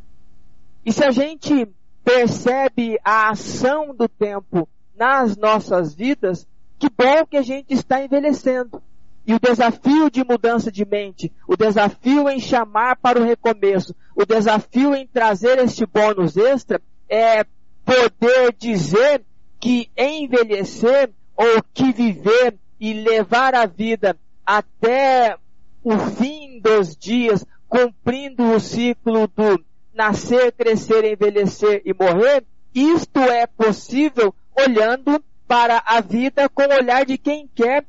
E 0.85 0.93
se 0.93 1.05
a 1.05 1.11
gente 1.11 1.69
percebe 2.03 2.99
a 3.05 3.29
ação 3.31 3.95
do 3.95 4.09
tempo 4.09 4.69
nas 5.01 5.35
nossas 5.35 5.95
vidas, 5.95 6.47
que 6.79 6.91
bom 6.91 7.25
que 7.25 7.39
a 7.39 7.43
gente 7.43 7.73
está 7.73 8.05
envelhecendo. 8.05 8.83
E 9.27 9.33
o 9.33 9.41
desafio 9.41 10.11
de 10.11 10.23
mudança 10.23 10.71
de 10.71 10.85
mente, 10.85 11.33
o 11.49 11.57
desafio 11.57 12.29
em 12.29 12.39
chamar 12.39 12.97
para 12.97 13.19
o 13.19 13.25
recomeço, 13.25 13.95
o 14.15 14.27
desafio 14.27 14.95
em 14.95 15.07
trazer 15.07 15.59
este 15.59 15.87
bônus 15.87 16.37
extra 16.37 16.83
é 17.09 17.45
poder 17.83 18.55
dizer 18.59 19.23
que 19.59 19.91
envelhecer 19.97 21.11
ou 21.35 21.63
que 21.73 21.93
viver 21.93 22.59
e 22.79 22.93
levar 22.93 23.55
a 23.55 23.65
vida 23.65 24.19
até 24.45 25.37
o 25.83 25.97
fim 25.99 26.61
dos 26.61 26.95
dias, 26.95 27.47
cumprindo 27.69 28.53
o 28.53 28.61
ciclo 28.61 29.27
do 29.29 29.65
nascer, 29.95 30.53
crescer, 30.53 31.05
envelhecer 31.05 31.83
e 31.85 31.95
morrer, 31.95 32.45
isto 32.75 33.19
é 33.19 33.47
possível 33.47 34.35
olhando 34.61 35.23
para 35.47 35.83
a 35.85 36.01
vida 36.01 36.49
com 36.49 36.63
o 36.63 36.75
olhar 36.75 37.05
de 37.05 37.19
quem 37.19 37.49
quer. 37.55 37.85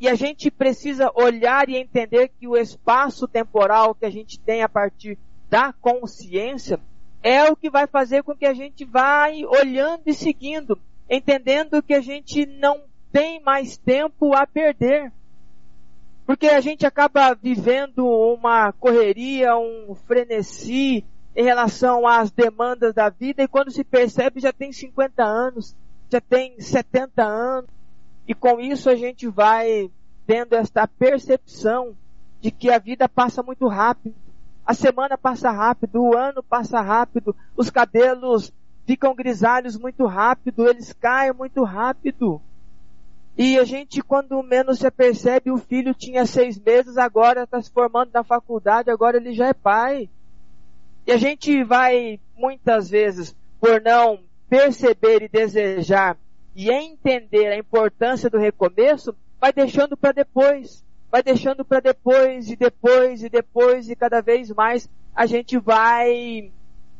E 0.00 0.08
a 0.08 0.14
gente 0.14 0.50
precisa 0.50 1.10
olhar 1.14 1.68
e 1.68 1.76
entender 1.76 2.28
que 2.38 2.46
o 2.46 2.56
espaço 2.56 3.26
temporal 3.26 3.94
que 3.94 4.04
a 4.04 4.10
gente 4.10 4.38
tem 4.38 4.62
a 4.62 4.68
partir 4.68 5.18
da 5.50 5.72
consciência 5.72 6.78
é 7.22 7.50
o 7.50 7.56
que 7.56 7.68
vai 7.68 7.86
fazer 7.86 8.22
com 8.22 8.36
que 8.36 8.46
a 8.46 8.54
gente 8.54 8.84
vai 8.84 9.44
olhando 9.44 10.02
e 10.06 10.14
seguindo, 10.14 10.78
entendendo 11.10 11.82
que 11.82 11.94
a 11.94 12.00
gente 12.00 12.46
não 12.46 12.82
tem 13.10 13.40
mais 13.40 13.76
tempo 13.76 14.34
a 14.34 14.46
perder. 14.46 15.12
Porque 16.24 16.46
a 16.46 16.60
gente 16.60 16.86
acaba 16.86 17.34
vivendo 17.34 18.06
uma 18.06 18.70
correria, 18.72 19.56
um 19.56 19.96
frenesi 20.06 21.04
em 21.34 21.42
relação 21.42 22.06
às 22.06 22.30
demandas 22.30 22.94
da 22.94 23.08
vida 23.08 23.42
e 23.42 23.48
quando 23.48 23.70
se 23.70 23.82
percebe 23.82 24.40
já 24.40 24.52
tem 24.52 24.72
50 24.72 25.24
anos, 25.24 25.74
já 26.10 26.20
tem 26.20 26.60
70 26.60 27.22
anos. 27.22 27.70
E 28.26 28.34
com 28.34 28.60
isso 28.60 28.90
a 28.90 28.94
gente 28.94 29.26
vai 29.28 29.90
tendo 30.26 30.54
esta 30.54 30.86
percepção 30.86 31.96
de 32.40 32.50
que 32.50 32.70
a 32.70 32.78
vida 32.78 33.08
passa 33.08 33.42
muito 33.42 33.66
rápido. 33.66 34.14
A 34.66 34.74
semana 34.74 35.16
passa 35.16 35.50
rápido, 35.50 36.02
o 36.02 36.16
ano 36.16 36.42
passa 36.42 36.80
rápido, 36.80 37.34
os 37.56 37.70
cabelos 37.70 38.52
ficam 38.86 39.14
grisalhos 39.14 39.78
muito 39.78 40.04
rápido, 40.04 40.68
eles 40.68 40.92
caem 40.92 41.32
muito 41.32 41.64
rápido. 41.64 42.40
E 43.36 43.58
a 43.58 43.64
gente, 43.64 44.02
quando 44.02 44.42
menos 44.42 44.80
se 44.80 44.90
percebe, 44.90 45.50
o 45.50 45.58
filho 45.58 45.94
tinha 45.94 46.26
seis 46.26 46.58
meses, 46.58 46.98
agora 46.98 47.44
está 47.44 47.62
se 47.62 47.70
formando 47.70 48.10
na 48.12 48.24
faculdade, 48.24 48.90
agora 48.90 49.16
ele 49.16 49.32
já 49.32 49.46
é 49.46 49.54
pai. 49.54 50.10
E 51.06 51.12
a 51.12 51.16
gente 51.16 51.62
vai, 51.64 52.20
muitas 52.36 52.90
vezes, 52.90 53.34
por 53.60 53.80
não 53.80 54.20
perceber 54.48 55.22
e 55.22 55.28
desejar 55.28 56.16
e 56.54 56.70
entender 56.70 57.46
a 57.48 57.58
importância 57.58 58.28
do 58.28 58.38
recomeço, 58.38 59.14
vai 59.40 59.52
deixando 59.52 59.96
para 59.96 60.12
depois, 60.12 60.84
vai 61.10 61.22
deixando 61.22 61.64
para 61.64 61.80
depois 61.80 62.50
e 62.50 62.56
depois 62.56 63.22
e 63.22 63.28
depois 63.28 63.88
e 63.88 63.94
cada 63.94 64.20
vez 64.20 64.50
mais 64.50 64.88
a 65.14 65.26
gente 65.26 65.58
vai 65.58 66.50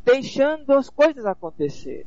deixando 0.04 0.72
as 0.72 0.88
coisas 0.88 1.26
acontecer. 1.26 2.06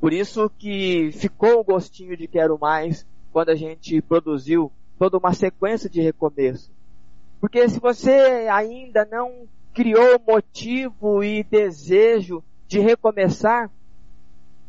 Por 0.00 0.12
isso 0.12 0.50
que 0.58 1.10
ficou 1.12 1.60
o 1.60 1.64
gostinho 1.64 2.16
de 2.16 2.28
quero 2.28 2.58
mais 2.58 3.06
quando 3.32 3.48
a 3.48 3.54
gente 3.54 4.00
produziu 4.02 4.70
toda 4.98 5.18
uma 5.18 5.32
sequência 5.32 5.88
de 5.88 6.00
recomeço. 6.00 6.70
Porque 7.40 7.68
se 7.68 7.80
você 7.80 8.46
ainda 8.50 9.04
não 9.10 9.48
criou 9.72 10.20
motivo 10.26 11.24
e 11.24 11.42
desejo 11.42 12.44
de 12.66 12.78
recomeçar, 12.80 13.70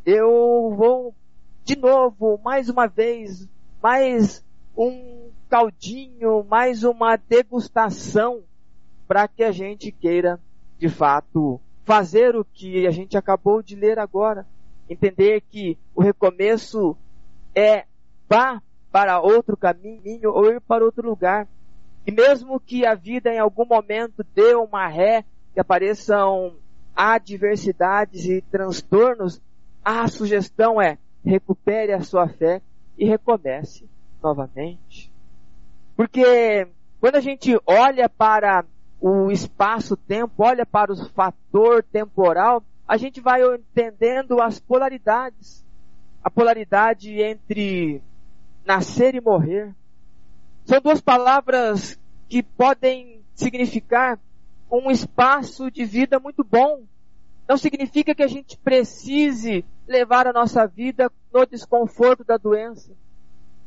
eu 0.06 0.74
vou 0.75 1.16
de 1.64 1.75
novo, 1.75 2.40
mais 2.44 2.70
uma 2.70 2.88
vez, 2.88 3.48
mais 3.82 4.44
um 4.78 5.32
caldinho, 5.50 6.44
mais 6.44 6.84
uma 6.84 7.16
degustação 7.16 8.44
para 9.08 9.28
que 9.28 9.44
a 9.44 9.52
gente 9.52 9.92
queira, 9.92 10.40
de 10.78 10.90
fato, 10.90 11.60
fazer 11.84 12.36
o 12.36 12.46
que 12.46 12.86
a 12.86 12.92
gente 12.92 13.18
acabou 13.18 13.62
de 13.64 13.75
ler 13.75 13.98
agora. 13.98 14.46
Entender 14.90 15.42
que 15.42 15.78
o 15.96 16.02
recomeço 16.02 16.96
é 17.56 17.86
vá 18.30 18.62
para 18.92 19.20
outro 19.20 19.58
caminho 19.58 20.32
ou 20.32 20.52
ir 20.52 20.62
para 20.62 20.86
outro 20.86 21.08
lugar. 21.08 21.48
E 22.06 22.12
mesmo 22.12 22.60
que 22.60 22.86
a 22.86 22.94
vida 22.94 23.34
em 23.34 23.40
algum 23.40 23.66
momento 23.66 24.24
dê 24.36 24.54
uma 24.54 24.88
ré, 24.88 25.25
que 25.54 25.60
apareçam 25.60 26.56
adversidades 26.96 28.25
e 28.25 28.42
transtornos, 28.42 29.42
a 29.84 30.08
sugestão 30.08 30.82
é 30.82 30.98
recupere 31.24 31.92
a 31.92 32.02
sua 32.02 32.28
fé 32.28 32.62
e 32.98 33.06
recomece 33.06 33.88
novamente. 34.22 35.12
Porque 35.96 36.68
quando 37.00 37.16
a 37.16 37.22
gente 37.22 37.60
olha 37.66 38.08
para 38.08 38.66
o 39.00 39.32
espaço-tempo, 39.32 40.34
olha 40.44 40.66
para 40.66 40.92
o 40.92 41.10
fator 41.10 41.84
temporal, 41.84 42.64
a 42.88 42.98
gente 42.98 43.20
vai 43.20 43.42
entendendo 43.44 44.42
as 44.42 44.60
polaridades. 44.60 45.64
A 46.24 46.30
polaridade 46.30 47.22
entre 47.22 48.02
nascer 48.66 49.14
e 49.14 49.22
morrer. 49.22 49.74
São 50.66 50.82
duas 50.82 51.00
palavras 51.00 52.00
que 52.28 52.42
podem 52.42 53.22
significar 53.36 54.20
um 54.82 54.91
espaço 54.91 55.70
de 55.72 55.86
vida 55.86 56.20
muito 56.20 56.44
bom. 56.44 56.84
Não 57.48 57.58
significa 57.58 58.15
que 58.15 58.24
a 58.24 58.27
gente 58.27 58.58
precise 58.58 59.63
levar 59.88 60.27
a 60.27 60.34
nossa 60.34 60.65
vida 60.65 61.12
no 61.34 61.46
desconforto 61.46 62.24
da 62.24 62.38
doença. 62.38 62.91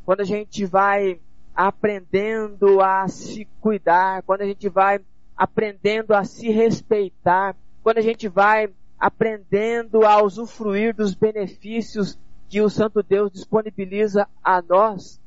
Quando 0.04 0.20
a 0.20 0.24
gente 0.24 0.64
vai 0.64 1.20
aprendendo 1.54 2.80
a 2.80 3.06
se 3.08 3.46
cuidar, 3.60 4.22
quando 4.22 4.42
a 4.42 4.46
gente 4.46 4.68
vai 4.68 5.00
aprendendo 5.36 6.14
a 6.14 6.24
se 6.24 6.50
respeitar, 6.50 7.56
quando 7.82 7.98
a 7.98 8.02
gente 8.02 8.28
vai 8.28 8.68
aprendendo 8.98 10.04
a 10.04 10.22
usufruir 10.22 10.94
dos 10.94 11.14
benefícios 11.14 12.18
que 12.48 12.60
o 12.60 12.68
Santo 12.68 13.02
Deus 13.02 13.30
disponibiliza 13.30 14.26
a 14.42 14.60
nós, 14.62 15.20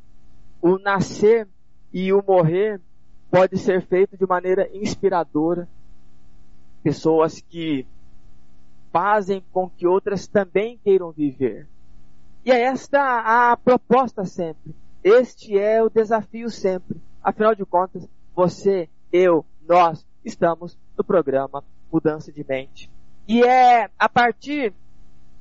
o 0.62 0.78
nascer 0.78 1.48
e 1.94 2.12
o 2.12 2.24
morrer 2.26 2.82
pode 3.32 3.58
ser 3.58 3.82
feito 3.88 4.18
de 4.18 4.28
maneira 4.28 4.70
inspiradora. 4.74 5.68
Pessoas 6.84 7.40
que 7.40 7.88
fazem 8.92 9.42
com 9.54 9.70
que 9.70 9.88
outras 9.88 10.28
também 10.28 10.78
queiram 10.84 11.12
viver. 11.12 11.66
E 12.44 12.52
é 12.52 12.62
esta 12.64 13.52
a 13.52 13.56
proposta 13.56 14.26
sempre. 14.26 14.76
Este 15.02 15.58
é 15.58 15.82
o 15.82 15.90
desafio 15.90 16.50
sempre. 16.50 17.00
Afinal 17.24 17.56
de 17.56 17.66
contas, 17.66 18.06
você, 18.36 18.90
eu, 19.14 19.46
nós 19.68 20.06
estamos 20.26 20.78
no 20.98 21.04
programa 21.04 21.64
Mudança 21.92 22.32
de 22.32 22.46
Mente. 22.48 22.90
E 23.28 23.44
é 23.44 23.90
a 23.98 24.10
partir 24.10 24.74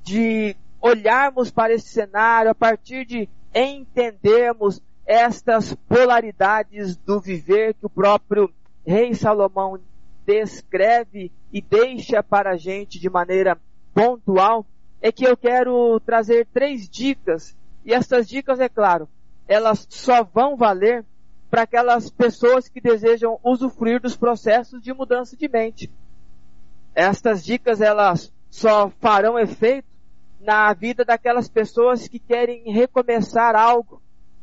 de 0.05 0.55
olharmos 0.81 1.51
para 1.51 1.73
esse 1.73 1.89
cenário, 1.89 2.51
a 2.51 2.55
partir 2.55 3.05
de 3.05 3.29
entendermos 3.55 4.81
estas 5.11 5.75
polaridades 5.89 6.97
do 6.97 7.19
viver 7.19 7.75
que 7.75 7.85
o 7.85 7.91
próprio 7.91 8.49
rei 8.87 9.13
Salomão 9.13 9.77
descreve 10.25 11.33
e 11.53 11.61
deixa 11.61 12.23
para 12.23 12.53
a 12.53 12.57
gente 12.57 12.97
de 13.01 13.11
maneira 13.11 13.59
pontual, 13.93 14.65
é 15.03 15.11
que 15.11 15.25
eu 15.25 15.37
quero 15.37 15.99
trazer 16.07 16.47
três 16.55 16.89
dicas. 16.89 17.57
E 17.85 17.93
essas 17.93 18.29
dicas, 18.29 18.61
é 18.61 18.69
claro, 18.69 19.09
elas 19.49 19.85
só 19.91 20.23
vão 20.23 20.57
valer 20.57 21.05
para 21.51 21.63
aquelas 21.63 22.09
pessoas 22.09 22.69
que 22.69 22.81
desejam 22.81 23.41
usufruir 23.43 24.01
dos 24.01 24.17
processos 24.17 24.81
de 24.81 24.95
mudança 24.95 25.37
de 25.37 25.49
mente. 25.49 25.91
Estas 26.95 27.45
dicas, 27.45 27.81
elas 27.81 28.33
só 28.49 28.89
farão 29.01 29.37
efeito 29.37 29.89
na 30.41 30.73
vida 30.73 31.05
daquelas 31.05 31.49
pessoas 31.49 32.07
que 32.07 32.21
querem 32.21 32.71
recomeçar 32.73 33.57
algo, 33.57 34.01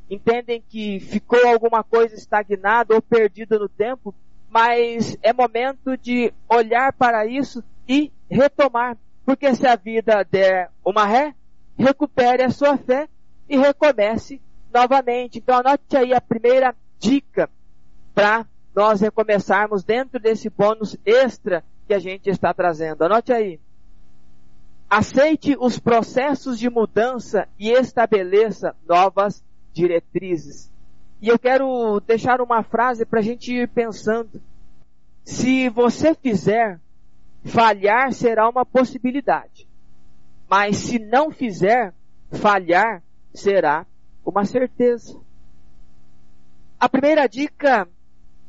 entendem 0.10 0.63
que 0.67 1.00
ficou 1.00 1.46
alguma 1.48 1.84
coisa 1.84 2.15
estagnada 2.15 2.96
ou 2.96 3.02
perdida 3.02 3.60
no 3.60 3.67
tempo, 3.67 4.13
mas 4.50 5.17
é 5.22 5.34
momento 5.34 5.98
de 5.98 6.34
olhar 6.50 6.93
para 6.93 7.26
isso 7.26 7.63
e 7.88 8.12
retomar. 8.30 8.98
Porque 9.26 9.54
se 9.54 9.67
a 9.67 9.76
vida 9.76 10.26
der 10.30 10.72
uma 10.86 11.06
ré, 11.06 11.36
recupere 11.78 12.43
a 12.43 12.50
sua 12.50 12.78
fé 12.78 13.10
e 13.50 13.58
recomece 13.58 14.41
novamente. 14.74 15.39
Então 15.39 15.58
anote 15.58 15.98
aí 15.98 16.13
a 16.13 16.22
primeira 16.22 16.76
dica 17.00 17.50
para 18.13 18.46
nós 18.76 19.02
recomeçarmos 19.02 19.84
dentro 19.84 20.20
desse 20.20 20.50
bônus 20.50 20.96
extra 21.06 21.63
que 21.86 21.93
a 21.93 22.00
gente 22.00 22.30
está 22.30 22.54
trazendo. 22.54 23.04
Anote 23.04 23.34
aí. 23.34 23.60
Aceite 24.89 25.58
os 25.60 25.78
processos 25.78 26.58
de 26.58 26.70
mudança 26.70 27.48
e 27.60 27.72
estabeleça 27.72 28.76
novas 28.88 29.43
diretrizes. 29.77 30.69
E 31.21 31.29
eu 31.29 31.39
quero 31.39 31.99
deixar 32.01 32.41
uma 32.41 32.63
frase 32.63 33.05
para 33.05 33.19
a 33.19 33.23
gente 33.23 33.53
ir 33.53 33.67
pensando. 33.69 34.41
Se 35.23 35.69
você 35.69 36.13
fizer, 36.13 36.79
falhar 37.45 38.11
será 38.11 38.49
uma 38.49 38.65
possibilidade. 38.65 39.67
Mas 40.49 40.77
se 40.77 40.99
não 40.99 41.31
fizer, 41.31 41.93
falhar 42.31 43.03
será 43.33 43.85
uma 44.25 44.45
certeza. 44.45 45.19
A 46.79 46.87
primeira 46.89 47.27
dica 47.27 47.87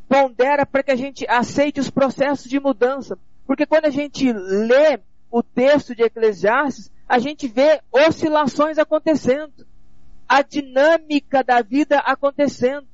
pondera 0.08 0.64
para 0.64 0.82
que 0.82 0.90
a 0.90 0.96
gente 0.96 1.26
aceite 1.28 1.80
os 1.80 1.90
processos 1.90 2.48
de 2.48 2.58
mudança. 2.58 3.18
Porque 3.46 3.66
quando 3.66 3.86
a 3.86 3.90
gente 3.90 4.32
lê 4.32 5.00
o 5.30 5.42
texto 5.42 5.94
de 5.94 6.02
Eclesiastes, 6.02 6.90
a 7.08 7.18
gente 7.18 7.48
vê 7.48 7.80
oscilações 7.90 8.78
acontecendo, 8.78 9.66
a 10.28 10.42
dinâmica 10.42 11.42
da 11.42 11.62
vida 11.62 11.98
acontecendo. 11.98 12.86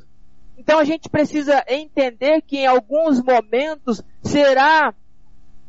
Então 0.57 0.79
a 0.79 0.85
gente 0.85 1.09
precisa 1.09 1.65
entender 1.69 2.43
que 2.43 2.59
em 2.59 2.67
alguns 2.67 3.21
momentos 3.23 4.03
será 4.23 4.95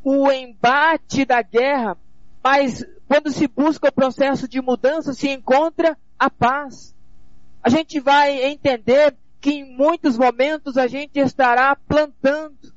o 0.04 0.32
embate 0.32 1.26
da 1.26 1.42
guerra, 1.42 1.98
mas 2.44 2.86
quando 3.08 3.32
se 3.32 3.48
busca 3.48 3.90
o 3.90 3.92
processo 3.92 4.48
de 4.48 4.62
mudança, 4.62 5.14
se 5.14 5.30
encontra 5.30 5.98
a 6.20 6.30
paz. 6.30 6.96
A 7.64 7.70
gente 7.70 8.00
vai 8.00 8.44
entender 8.44 9.16
que 9.42 9.52
em 9.52 9.76
muitos 9.76 10.18
momentos 10.18 10.78
a 10.78 10.86
gente 10.86 11.18
estará 11.20 11.76
plantando, 11.76 12.74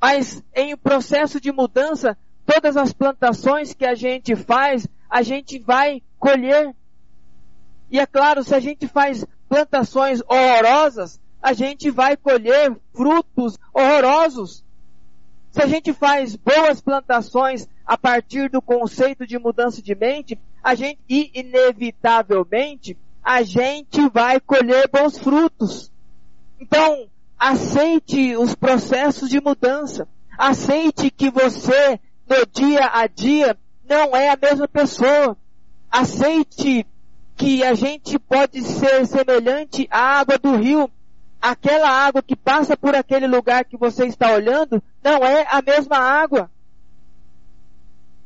mas 0.00 0.42
em 0.54 0.74
processo 0.76 1.38
de 1.38 1.52
mudança 1.52 2.16
todas 2.46 2.76
as 2.76 2.92
plantações 2.92 3.74
que 3.74 3.84
a 3.84 3.94
gente 3.94 4.34
faz, 4.34 4.88
a 5.08 5.22
gente 5.22 5.58
vai 5.58 6.02
colher. 6.18 6.74
E 7.90 7.98
é 7.98 8.06
claro, 8.06 8.44
se 8.44 8.54
a 8.54 8.60
gente 8.60 8.86
faz 8.86 9.24
plantações 9.48 10.20
horrorosas, 10.28 11.20
a 11.42 11.52
gente 11.52 11.90
vai 11.90 12.16
colher 12.16 12.76
frutos 12.94 13.58
horrorosos. 13.74 14.64
Se 15.50 15.60
a 15.60 15.66
gente 15.66 15.92
faz 15.92 16.36
boas 16.36 16.80
plantações 16.80 17.68
a 17.84 17.98
partir 17.98 18.48
do 18.48 18.62
conceito 18.62 19.26
de 19.26 19.38
mudança 19.38 19.82
de 19.82 19.94
mente, 19.94 20.38
a 20.62 20.74
gente 20.74 21.00
inevitavelmente 21.08 22.96
a 23.22 23.42
gente 23.42 24.08
vai 24.08 24.40
colher 24.40 24.88
bons 24.88 25.18
frutos. 25.18 25.90
Então, 26.58 27.08
aceite 27.38 28.36
os 28.36 28.54
processos 28.54 29.28
de 29.28 29.40
mudança. 29.40 30.08
Aceite 30.38 31.10
que 31.10 31.30
você 31.30 31.98
no 32.28 32.46
dia 32.46 32.88
a 32.92 33.06
dia 33.06 33.58
não 33.88 34.16
é 34.16 34.28
a 34.30 34.38
mesma 34.40 34.68
pessoa. 34.68 35.36
Aceite 35.90 36.86
que 37.40 37.64
a 37.64 37.72
gente 37.72 38.18
pode 38.18 38.62
ser 38.62 39.06
semelhante 39.06 39.88
à 39.90 40.20
água 40.20 40.38
do 40.38 40.56
rio. 40.56 40.90
Aquela 41.40 41.88
água 41.88 42.22
que 42.22 42.36
passa 42.36 42.76
por 42.76 42.94
aquele 42.94 43.26
lugar 43.26 43.64
que 43.64 43.78
você 43.78 44.04
está 44.04 44.34
olhando 44.34 44.82
não 45.02 45.24
é 45.24 45.46
a 45.48 45.62
mesma 45.62 45.96
água. 45.96 46.50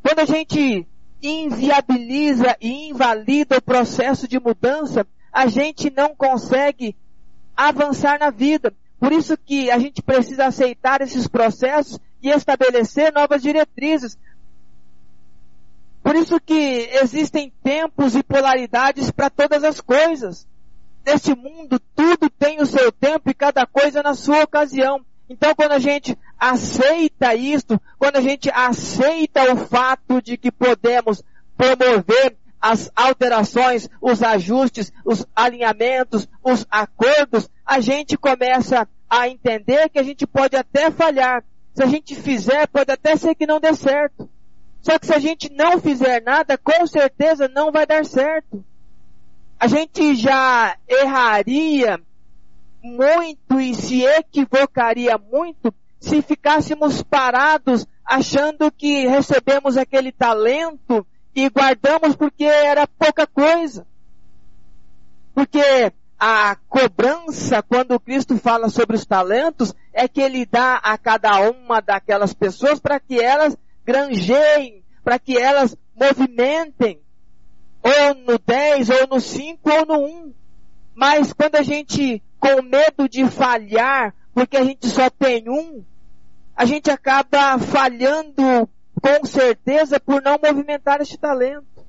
Quando 0.03 0.19
a 0.19 0.25
gente 0.25 0.85
inviabiliza 1.23 2.57
e 2.61 2.89
invalida 2.89 3.59
o 3.59 3.63
processo 3.63 4.27
de 4.27 4.41
mudança, 4.41 5.07
a 5.33 5.47
gente 5.47 5.93
não 5.97 6.13
consegue 6.17 6.97
avançar 7.57 8.19
na 8.19 8.31
vida. 8.31 8.75
Por 8.99 9.13
isso 9.13 9.37
que 9.37 9.71
a 9.71 9.79
gente 9.79 10.03
precisa 10.03 10.47
aceitar 10.47 11.01
esses 11.01 11.29
processos 11.29 12.01
e 12.21 12.31
estabelecer 12.31 13.13
novas 13.13 13.43
diretrizes. 13.43 14.19
Por 16.05 16.17
isso 16.17 16.39
que 16.39 16.91
existem 17.01 17.51
tempos 17.63 18.15
e 18.15 18.23
polaridades 18.23 19.11
para 19.11 19.31
todas 19.31 19.65
as 19.65 19.81
coisas. 19.81 20.47
Neste 21.03 21.35
mundo, 21.35 21.81
tudo 21.97 22.29
tem 22.29 22.61
o 22.61 22.67
seu 22.67 22.93
tempo 22.93 23.31
e 23.31 23.35
cada 23.35 23.67
coisa 23.67 24.03
na 24.03 24.13
sua 24.13 24.45
ocasião. 24.45 25.01
Então, 25.31 25.55
quando 25.55 25.73
a 25.73 25.79
gente 25.79 26.15
aceita 26.39 27.35
isto, 27.35 27.81
quando 27.99 28.17
a 28.17 28.21
gente 28.21 28.51
aceita 28.51 29.51
o 29.51 29.57
fato 29.57 30.21
de 30.21 30.37
que 30.37 30.53
podemos 30.53 31.23
promover 31.57 32.37
as 32.61 32.91
alterações, 32.95 33.89
os 33.99 34.23
ajustes, 34.23 34.93
os 35.07 35.27
alinhamentos, 35.35 36.29
os 36.43 36.67
acordos, 36.71 37.49
a 37.65 37.81
gente 37.81 38.19
começa 38.19 38.87
a 39.09 39.27
entender 39.27 39.89
que 39.89 39.99
a 39.99 40.03
gente 40.03 40.27
pode 40.27 40.55
até 40.55 40.91
falhar. 40.91 41.43
Se 41.73 41.83
a 41.83 41.87
gente 41.87 42.15
fizer, 42.15 42.67
pode 42.69 42.93
até 42.93 43.17
ser 43.17 43.35
que 43.35 43.47
não 43.47 43.59
dê 43.59 43.73
certo. 43.73 44.29
Só 44.85 44.99
que 44.99 45.07
se 45.07 45.15
a 45.15 45.19
gente 45.19 45.51
não 45.51 45.81
fizer 45.81 46.23
nada, 46.23 46.59
com 46.59 46.87
certeza 46.87 47.49
não 47.49 47.73
vai 47.73 47.87
dar 47.87 48.05
certo. 48.05 48.63
A 49.59 49.67
gente 49.67 50.15
já 50.15 50.77
erraria 50.87 51.99
muito 52.83 53.59
e 53.59 53.75
se 53.75 54.05
equivocaria 54.05 55.17
muito 55.17 55.75
se 55.99 56.21
ficássemos 56.21 57.03
parados 57.03 57.87
achando 58.05 58.71
que 58.71 59.07
recebemos 59.07 59.79
aquele 59.79 60.13
talento 60.13 61.07
e 61.35 61.49
guardamos 61.49 62.15
porque 62.15 62.45
era 62.45 62.87
pouca 62.87 63.27
coisa. 63.27 63.87
Porque 65.35 65.95
a 66.21 66.57
cobrança, 66.69 67.63
quando 67.63 67.99
Cristo 67.99 68.37
fala 68.37 68.69
sobre 68.69 68.97
os 68.97 69.07
talentos, 69.07 69.75
é 69.95 70.07
que 70.07 70.21
ele 70.21 70.45
dá 70.45 70.77
a 70.77 70.99
cada 70.99 71.41
uma 71.49 71.81
daquelas 71.81 72.35
pessoas 72.35 72.79
para 72.79 73.01
que 73.01 73.19
elas 73.19 73.57
granjeiem, 73.85 74.83
para 75.03 75.19
que 75.19 75.37
elas 75.37 75.77
movimentem, 75.95 77.01
ou 77.83 78.15
no 78.15 78.39
10, 78.39 78.91
ou 78.91 79.07
no 79.09 79.21
5, 79.21 79.71
ou 79.71 79.87
no 79.87 80.07
1. 80.07 80.35
Mas 80.95 81.33
quando 81.33 81.57
a 81.57 81.63
gente, 81.63 82.23
com 82.39 82.63
medo 82.63 83.09
de 83.09 83.27
falhar, 83.27 84.15
porque 84.33 84.57
a 84.57 84.65
gente 84.65 84.89
só 84.89 85.11
tem 85.11 85.49
um, 85.49 85.85
a 86.57 86.65
gente 86.65 86.91
acaba 86.91 87.59
falhando 87.59 88.69
com 89.01 89.27
certeza 89.27 90.01
por 90.01 90.23
não 90.23 90.39
movimentar 90.43 91.01
este 91.01 91.19
talento. 91.19 91.85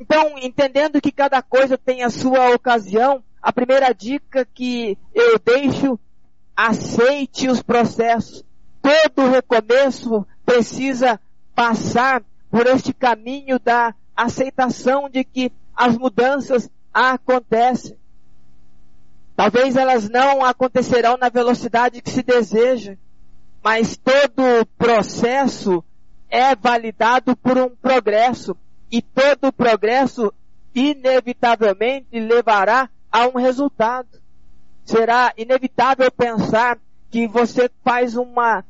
Então, 0.00 0.38
entendendo 0.38 1.00
que 1.00 1.10
cada 1.10 1.42
coisa 1.42 1.76
tem 1.76 2.02
a 2.02 2.10
sua 2.10 2.54
ocasião, 2.54 3.22
a 3.42 3.52
primeira 3.52 3.92
dica 3.92 4.46
que 4.54 4.96
eu 5.12 5.38
deixo, 5.38 5.98
aceite 6.56 7.48
os 7.48 7.62
processos. 7.62 8.44
Todo 8.80 9.28
recomeço 9.28 10.26
precisa 10.48 11.20
passar 11.54 12.22
por 12.50 12.66
este 12.66 12.94
caminho 12.94 13.58
da 13.58 13.94
aceitação 14.16 15.06
de 15.06 15.22
que 15.22 15.52
as 15.76 15.94
mudanças 15.98 16.70
acontecem. 16.92 17.98
Talvez 19.36 19.76
elas 19.76 20.08
não 20.08 20.42
acontecerão 20.42 21.18
na 21.18 21.28
velocidade 21.28 22.00
que 22.00 22.10
se 22.10 22.22
deseja, 22.22 22.96
mas 23.62 23.98
todo 23.98 24.64
processo 24.78 25.84
é 26.30 26.56
validado 26.56 27.36
por 27.36 27.58
um 27.58 27.68
progresso 27.68 28.56
e 28.90 29.02
todo 29.02 29.52
progresso 29.52 30.32
inevitavelmente 30.74 32.18
levará 32.18 32.88
a 33.12 33.26
um 33.26 33.36
resultado. 33.36 34.08
Será 34.82 35.30
inevitável 35.36 36.10
pensar 36.10 36.78
que 37.10 37.28
você 37.28 37.70
faz 37.84 38.16
uma 38.16 38.64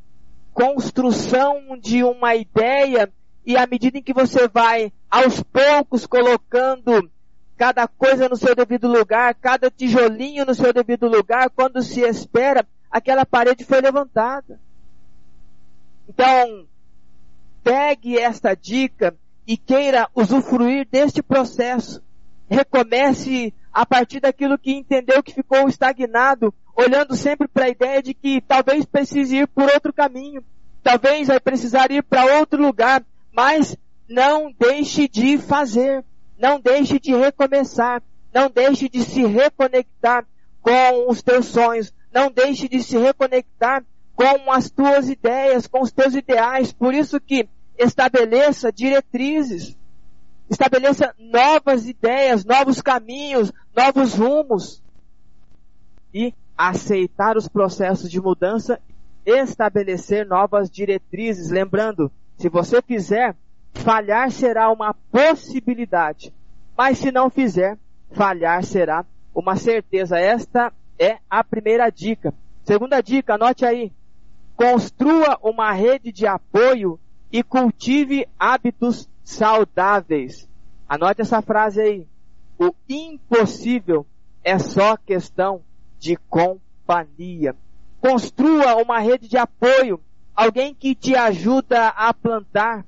construção 0.59 1.79
de 1.81 2.03
uma 2.03 2.35
ideia 2.35 3.09
e 3.47 3.57
à 3.57 3.65
medida 3.65 3.99
em 3.99 4.03
que 4.03 4.13
você 4.13 4.49
vai 4.49 4.93
aos 5.09 5.41
poucos 5.41 6.05
colocando 6.05 7.09
cada 7.57 7.87
coisa 7.87 8.29
no 8.29 8.37
seu 8.37 8.57
devido 8.57 8.89
lugar, 8.89 9.37
cada 9.37 9.71
tijolinho 9.71 10.45
no 10.45 10.57
seu 10.57 10.73
devido 10.73 11.07
lugar, 11.07 11.49
quando 11.51 11.81
se 11.81 12.01
espera, 12.01 12.67
aquela 12.91 13.25
parede 13.25 13.65
foi 13.65 13.81
levantada. 13.81 14.61
Então, 16.09 16.67
pegue 17.63 18.19
esta 18.19 18.53
dica 18.57 19.15
e 19.47 19.57
queira 19.57 20.09
usufruir 20.13 20.89
deste 20.91 21.23
processo. 21.23 22.03
Recomece 22.51 23.55
a 23.73 23.87
partir 23.87 24.19
daquilo 24.19 24.59
que 24.59 24.73
entendeu 24.73 25.23
que 25.23 25.35
ficou 25.35 25.69
estagnado, 25.69 26.53
olhando 26.79 27.17
sempre 27.17 27.49
para 27.49 27.65
a 27.65 27.71
ideia 27.71 28.01
de 28.01 28.15
que 28.15 28.41
talvez 28.41 28.85
precise 28.85 29.39
ir 29.39 29.49
por 29.49 29.65
outro 29.65 29.93
caminho, 29.93 30.45
talvez 30.81 31.27
vai 31.27 31.41
precisar 31.41 31.91
ir 31.91 32.05
para 32.05 32.39
outro 32.39 32.63
lugar, 32.63 33.05
mas 33.33 33.77
não 34.09 34.55
deixe 34.57 35.09
de 35.09 35.39
fazer, 35.39 36.05
não 36.39 36.61
deixe 36.61 37.01
de 37.01 37.13
recomeçar, 37.17 38.01
não 38.33 38.49
deixe 38.49 38.89
de 38.89 39.03
se 39.03 39.27
reconectar 39.27 40.25
com 40.63 41.11
os 41.11 41.21
teus 41.21 41.47
sonhos, 41.47 41.93
não 42.15 42.31
deixe 42.31 42.69
de 42.69 42.81
se 42.81 42.97
reconectar 42.97 43.85
com 44.15 44.53
as 44.53 44.71
tuas 44.71 45.09
ideias, 45.09 45.67
com 45.67 45.83
os 45.83 45.91
teus 45.91 46.15
ideais. 46.15 46.73
Por 46.73 46.95
isso 46.95 47.21
que 47.21 47.49
estabeleça 47.77 48.71
diretrizes, 48.71 49.77
estabeleça 50.49 51.13
novas 51.19 51.89
ideias, 51.89 52.45
novos 52.45 52.81
caminhos, 52.81 53.53
novos 53.75 54.15
rumos. 54.15 54.81
E 56.15 56.33
aceitar 56.59 57.37
os 57.37 57.47
processos 57.47 58.11
de 58.11 58.21
mudança, 58.21 58.81
estabelecer 59.25 60.27
novas 60.27 60.69
diretrizes. 60.69 61.51
Lembrando, 61.51 62.11
se 62.37 62.49
você 62.49 62.83
fizer, 62.83 63.37
falhar 63.73 64.33
será 64.33 64.69
uma 64.73 64.93
possibilidade. 65.13 66.35
Mas 66.77 66.99
se 66.99 67.13
não 67.13 67.31
fizer, 67.31 67.79
falhar 68.11 68.65
será 68.65 69.07
uma 69.33 69.55
certeza. 69.55 70.19
Esta 70.19 70.73
é 70.99 71.19
a 71.31 71.45
primeira 71.45 71.89
dica. 71.91 72.35
Segunda 72.65 73.01
dica, 73.01 73.35
anote 73.35 73.65
aí. 73.65 73.93
Construa 74.57 75.39
uma 75.41 75.71
rede 75.73 76.11
de 76.11 76.27
apoio 76.27 76.99
e 77.31 77.43
cultive 77.45 78.27
hábitos 78.37 79.09
saudáveis. 79.23 80.49
Anote 80.89 81.21
essa 81.21 81.41
frase 81.41 81.81
aí. 81.81 82.07
O 82.59 82.75
impossível 82.89 84.05
é 84.43 84.59
só 84.59 84.97
questão 84.97 85.63
de 85.99 86.17
companhia. 86.29 87.55
Construa 88.01 88.77
uma 88.77 88.99
rede 88.99 89.29
de 89.29 89.37
apoio, 89.37 90.01
alguém 90.35 90.75
que 90.75 90.95
te 90.95 91.17
ajuda 91.17 91.89
a 91.89 92.15
plantar, 92.15 92.87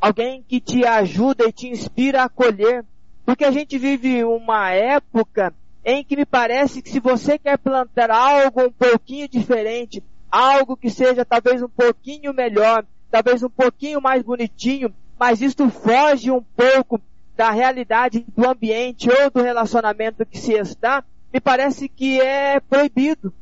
alguém 0.00 0.42
que 0.42 0.60
te 0.60 0.84
ajuda 0.84 1.44
e 1.48 1.52
te 1.52 1.68
inspira 1.68 2.24
a 2.24 2.28
colher. 2.28 2.84
Porque 3.24 3.44
a 3.44 3.50
gente 3.50 3.78
vive 3.78 4.24
uma 4.24 4.70
época 4.70 5.54
em 5.84 6.02
que 6.02 6.16
me 6.16 6.26
parece 6.26 6.82
que 6.82 6.90
se 6.90 7.00
você 7.00 7.38
quer 7.38 7.58
plantar 7.58 8.10
algo 8.10 8.64
um 8.64 8.72
pouquinho 8.72 9.28
diferente, 9.28 10.02
algo 10.30 10.76
que 10.76 10.90
seja 10.90 11.24
talvez 11.24 11.62
um 11.62 11.68
pouquinho 11.68 12.34
melhor, 12.34 12.84
talvez 13.10 13.42
um 13.42 13.50
pouquinho 13.50 14.00
mais 14.00 14.22
bonitinho, 14.22 14.92
mas 15.18 15.40
isto 15.40 15.68
foge 15.70 16.30
um 16.30 16.42
pouco 16.42 17.00
da 17.36 17.50
realidade 17.50 18.24
do 18.36 18.48
ambiente 18.48 19.08
ou 19.08 19.30
do 19.30 19.42
relacionamento 19.42 20.26
que 20.26 20.38
se 20.38 20.54
está, 20.54 21.04
me 21.32 21.40
parece 21.40 21.88
que 21.88 22.20
é 22.20 22.60
proibido. 22.60 23.32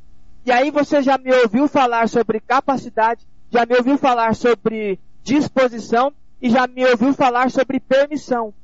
E 0.45 0.53
aí 0.53 0.71
você 0.71 1.03
já 1.03 1.19
me 1.19 1.33
ouviu 1.35 1.69
falar 1.69 2.09
sobre 2.09 2.41
capacidade, 2.41 3.27
já 3.51 3.67
me 3.67 3.77
ouviu 3.77 3.99
falar 3.99 4.35
sobre 4.35 4.99
disposição 5.23 6.13
e 6.41 6.51
já 6.51 6.67
me 6.67 6.85
ouviu 6.87 7.13
falar 7.13 7.51
sobre 7.51 7.81
permissão. 7.81 8.55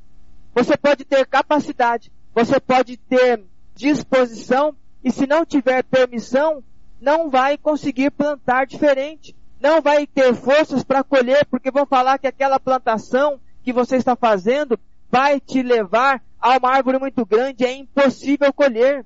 Você 0.55 0.77
pode 0.77 1.05
ter 1.05 1.27
capacidade, 1.27 2.13
você 2.35 2.61
pode 2.61 2.97
ter 2.97 3.43
disposição 3.75 4.75
e 5.03 5.11
se 5.11 5.27
não 5.27 5.45
tiver 5.45 5.83
permissão, 5.83 6.63
não 7.01 7.29
vai 7.29 7.59
conseguir 7.59 8.11
plantar 8.11 8.67
diferente. 8.67 9.35
Não 9.61 9.81
vai 9.81 10.07
ter 10.07 10.35
forças 10.35 10.83
para 10.83 11.05
colher, 11.05 11.47
porque 11.47 11.71
vão 11.71 11.87
falar 11.87 12.19
que 12.19 12.27
aquela 12.27 12.59
plantação 12.59 13.41
que 13.63 13.73
você 13.73 13.97
está 13.97 14.17
fazendo 14.17 14.79
vai 15.11 15.39
te 15.39 15.63
levar 15.63 16.23
a 16.41 16.57
uma 16.57 16.71
árvore 16.71 16.99
muito 16.99 17.25
grande, 17.25 17.65
é 17.65 17.73
impossível 17.73 18.53
colher. 18.53 19.05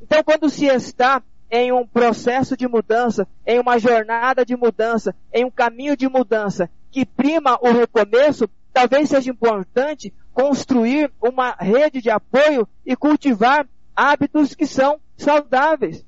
Então, 0.00 0.22
quando 0.22 0.48
se 0.48 0.66
está 0.66 1.22
em 1.50 1.72
um 1.72 1.86
processo 1.86 2.56
de 2.56 2.66
mudança, 2.66 3.28
em 3.46 3.60
uma 3.60 3.78
jornada 3.78 4.44
de 4.44 4.56
mudança, 4.56 5.14
em 5.32 5.44
um 5.44 5.50
caminho 5.50 5.96
de 5.96 6.08
mudança 6.08 6.68
que 6.90 7.04
prima 7.04 7.58
o 7.60 7.72
recomeço, 7.72 8.48
talvez 8.72 9.08
seja 9.08 9.30
importante 9.30 10.12
construir 10.32 11.12
uma 11.22 11.52
rede 11.52 12.02
de 12.02 12.10
apoio 12.10 12.68
e 12.84 12.96
cultivar 12.96 13.66
hábitos 13.94 14.54
que 14.54 14.66
são 14.66 15.00
saudáveis. 15.16 16.04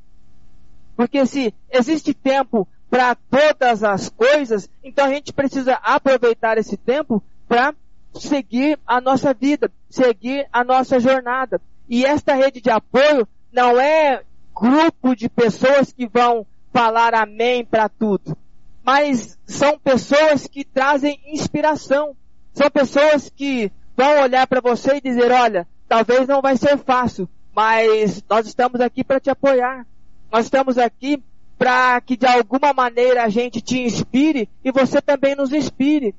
Porque 0.97 1.25
se 1.27 1.55
existe 1.71 2.13
tempo 2.13 2.67
para 2.91 3.15
todas 3.15 3.85
as 3.85 4.09
coisas, 4.09 4.69
então 4.83 5.07
a 5.07 5.11
gente 5.11 5.33
precisa 5.33 5.75
aproveitar 5.75 6.59
esse 6.59 6.77
tempo 6.77 7.23
para 7.47 7.75
seguir 8.15 8.79
a 8.87 9.01
nossa 9.01 9.33
vida, 9.35 9.71
seguir 9.89 10.49
a 10.53 10.65
nossa 10.65 10.99
jornada. 10.99 11.61
E 11.89 12.05
esta 12.05 12.35
rede 12.35 12.61
de 12.61 12.71
apoio 12.71 13.29
não 13.53 13.81
é 13.81 14.23
grupo 14.55 15.15
de 15.15 15.29
pessoas 15.29 15.93
que 15.93 16.07
vão 16.07 16.47
falar 16.73 17.15
amém 17.15 17.65
para 17.65 17.89
tudo, 17.89 18.37
mas 18.85 19.39
são 19.47 19.79
pessoas 19.79 20.47
que 20.47 20.65
trazem 20.65 21.21
inspiração. 21.27 22.17
São 22.53 22.71
pessoas 22.71 23.31
que 23.35 23.71
vão 23.97 24.23
olhar 24.23 24.47
para 24.47 24.61
você 24.61 24.97
e 24.97 25.01
dizer, 25.01 25.31
olha, 25.33 25.67
talvez 25.89 26.27
não 26.29 26.41
vai 26.41 26.57
ser 26.57 26.79
fácil, 26.79 27.29
mas 27.55 28.23
nós 28.29 28.47
estamos 28.47 28.81
aqui 28.81 29.03
para 29.03 29.21
te 29.21 29.29
apoiar. 29.29 29.87
Nós 30.31 30.45
estamos 30.45 30.79
aqui 30.79 31.23
para 31.59 32.01
que 32.01 32.17
de 32.17 32.27
alguma 32.27 32.73
maneira 32.73 33.25
a 33.25 33.29
gente 33.29 33.61
te 33.61 33.81
inspire 33.81 34.49
e 34.65 34.71
você 34.71 35.01
também 35.01 35.35
nos 35.35 35.53
inspire. 35.53 36.15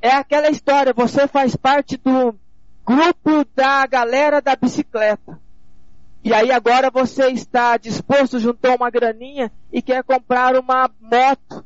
É 0.00 0.10
aquela 0.10 0.48
história, 0.48 0.92
você 0.92 1.26
faz 1.26 1.56
parte 1.56 1.96
do 1.96 2.34
grupo 2.86 3.44
da 3.54 3.86
galera 3.86 4.40
da 4.40 4.54
bicicleta. 4.54 5.38
E 6.28 6.34
aí 6.34 6.52
agora 6.52 6.90
você 6.90 7.28
está 7.28 7.78
disposto, 7.78 8.38
juntou 8.38 8.76
uma 8.76 8.90
graninha 8.90 9.50
e 9.72 9.80
quer 9.80 10.04
comprar 10.04 10.56
uma 10.56 10.90
moto. 11.00 11.64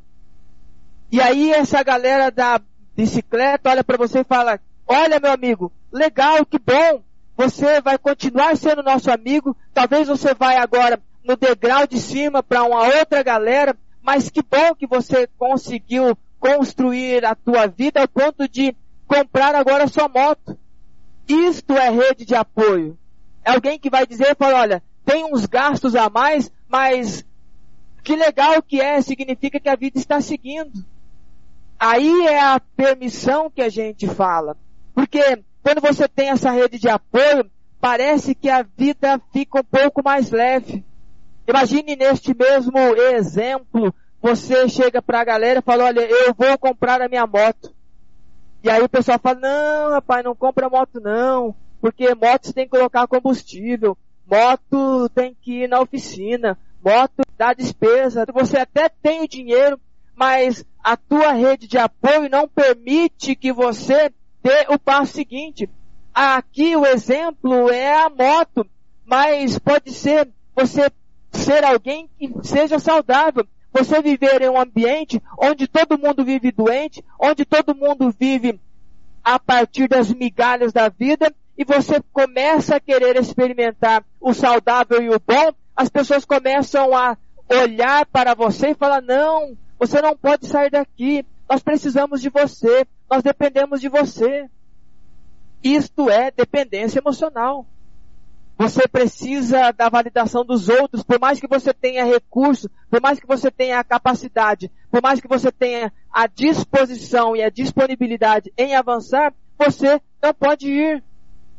E 1.11 1.21
aí 1.21 1.51
essa 1.51 1.83
galera 1.83 2.31
da 2.31 2.61
bicicleta 2.95 3.71
olha 3.71 3.83
para 3.83 3.97
você 3.97 4.21
e 4.21 4.25
fala: 4.25 4.61
Olha, 4.87 5.19
meu 5.19 5.33
amigo, 5.33 5.73
legal, 5.91 6.47
que 6.47 6.61
bom. 6.61 7.03
Você 7.37 7.81
vai 7.81 7.99
continuar 7.99 8.57
sendo 8.57 8.85
nosso 8.85 9.11
amigo. 9.11 9.57
Talvez 9.75 10.07
você 10.07 10.33
vai 10.33 10.57
agora 10.59 11.03
no 11.25 11.37
degrau 11.37 11.85
de 11.85 11.99
cima 11.99 12.41
para 12.41 12.63
uma 12.63 12.87
outra 12.87 13.21
galera, 13.21 13.77
mas 14.01 14.31
que 14.31 14.43
bom 14.43 14.77
que 14.77 14.87
você 14.87 15.29
conseguiu 15.37 16.17
construir 16.39 17.25
a 17.25 17.35
tua 17.35 17.67
vida 17.67 18.01
ao 18.01 18.07
ponto 18.07 18.49
de 18.49 18.77
comprar 19.09 19.57
agora 19.57 19.89
sua 19.89 20.09
moto. 20.09 20.57
Isto 21.27 21.73
é 21.73 21.91
rede 21.91 22.25
de 22.25 22.37
apoio. 22.37 22.97
É 23.45 23.53
alguém 23.53 23.79
que 23.79 23.91
vai 23.91 24.07
dizer, 24.07 24.37
fala, 24.37 24.61
olha, 24.61 24.83
tem 25.05 25.25
uns 25.25 25.47
gastos 25.47 25.97
a 25.97 26.09
mais, 26.09 26.51
mas 26.69 27.25
que 28.03 28.17
legal 28.17 28.63
que 28.63 28.81
é, 28.81 29.01
significa 29.01 29.61
que 29.61 29.69
a 29.69 29.77
vida 29.77 29.99
está 29.99 30.21
seguindo. 30.21 30.85
Aí 31.79 32.27
é 32.27 32.41
a 32.41 32.61
permissão 32.77 33.51
que 33.51 33.61
a 33.61 33.69
gente 33.69 34.07
fala. 34.07 34.57
Porque 34.95 35.43
quando 35.63 35.81
você 35.81 36.07
tem 36.09 36.31
essa 36.31 36.51
rede 36.51 36.79
de 36.79 36.89
apoio, 36.89 37.51
parece 37.81 38.35
que 38.35 38.49
a 38.49 38.63
vida 38.63 39.21
fica 39.33 39.61
um 39.61 39.65
pouco 39.65 40.03
mais 40.05 40.31
leve. 40.31 40.85
Imagine 41.47 41.97
neste 41.97 42.35
mesmo 42.35 42.79
exemplo, 42.79 43.93
você 44.21 44.69
chega 44.69 45.03
para 45.03 45.21
a 45.21 45.25
galera 45.25 45.59
e 45.59 45.63
fala, 45.63 45.85
olha, 45.85 46.01
eu 46.01 46.33
vou 46.33 46.57
comprar 46.57 47.03
a 47.03 47.09
minha 47.09 47.27
moto. 47.27 47.75
E 48.63 48.71
aí 48.71 48.81
o 48.81 48.89
pessoal 48.89 49.19
fala, 49.19 49.41
não, 49.41 49.91
rapaz, 49.91 50.25
não 50.25 50.37
compra 50.37 50.71
moto 50.71 51.01
não, 51.01 51.55
porque 51.83 52.15
moto 52.15 52.47
você 52.47 52.53
tem 52.53 52.65
que 52.65 52.71
colocar 52.71 53.09
combustível, 53.09 53.99
moto 54.25 55.09
tem 55.09 55.37
que 55.43 55.65
ir 55.65 55.69
na 55.69 55.81
oficina, 55.81 56.57
moto 56.83 57.23
dá 57.37 57.53
despesa, 57.53 58.25
você 58.33 58.59
até 58.59 58.89
tem 58.89 59.23
o 59.23 59.29
dinheiro, 59.29 59.81
mas 60.15 60.65
a 60.83 60.97
tua 60.97 61.33
rede 61.33 61.67
de 61.67 61.77
apoio 61.79 62.31
não 62.31 62.47
permite 62.47 63.35
que 63.35 63.53
você 63.53 64.13
dê 64.41 64.67
o 64.69 64.79
passo 64.79 65.15
seguinte. 65.15 65.69
Aqui 66.15 66.77
o 66.77 66.87
exemplo 66.87 67.69
é 67.69 68.01
a 68.01 68.09
moto, 68.09 68.65
mas 69.05 69.59
pode 69.59 69.91
ser 69.91 70.31
você 70.55 70.89
ser 71.33 71.65
alguém 71.65 72.09
que 72.17 72.31
seja 72.45 72.79
saudável. 72.79 73.45
Você 73.73 74.01
viver 74.01 74.41
em 74.43 74.51
um 74.51 74.61
ambiente 74.61 75.21
onde 75.37 75.67
todo 75.67 75.99
mundo 75.99 76.25
vive 76.25 76.53
doente, 76.53 77.03
onde 77.19 77.45
todo 77.45 77.75
mundo 77.75 78.15
vive 78.17 78.61
a 79.25 79.39
partir 79.39 79.89
das 79.89 80.13
migalhas 80.13 80.73
da 80.73 80.89
vida, 80.89 81.35
e 81.63 81.65
você 81.65 82.03
começa 82.13 82.77
a 82.77 82.81
querer 82.81 83.17
experimentar 83.17 84.05
o 84.21 84.35
saudável 84.35 85.01
e 85.01 85.09
o 85.09 85.21
bom, 85.21 85.53
as 85.77 85.89
pessoas 85.89 86.25
começam 86.25 86.95
a 86.97 87.17
olhar 87.49 88.05
para 88.07 88.35
você 88.35 88.71
e 88.71 88.75
falar, 88.75 89.01
não, 89.01 89.57
você 89.79 90.03
não 90.03 90.17
pode 90.17 90.47
sair 90.47 90.71
daqui, 90.71 91.25
nós 91.49 91.63
precisamos 91.63 92.21
de 92.21 92.29
você, 92.29 92.85
nós 93.09 93.23
dependemos 93.23 93.81
de 93.81 93.89
você. 93.89 94.51
Isto 95.63 96.11
é 96.11 96.33
dependência 96.33 96.99
emocional. 96.99 97.65
Você 98.59 98.89
precisa 98.89 99.71
da 99.71 99.89
validação 99.89 100.45
dos 100.45 100.69
outros, 100.69 101.05
por 101.05 101.21
mais 101.21 101.39
que 101.39 101.47
você 101.47 101.73
tenha 101.73 102.05
recurso, 102.05 102.69
por 102.91 103.01
mais 103.01 103.21
que 103.21 103.27
você 103.27 103.53
tenha 103.53 103.79
a 103.79 103.85
capacidade, 103.85 104.71
por 104.91 105.01
mais 105.01 105.21
que 105.21 105.29
você 105.29 105.53
tenha 105.53 105.93
a 106.13 106.27
disposição 106.27 107.37
e 107.37 107.43
a 107.43 107.51
disponibilidade 107.51 108.53
em 108.59 108.75
avançar, 108.75 109.33
você 109.57 110.01
não 110.21 110.35
pode 110.35 110.69
ir. 110.69 111.03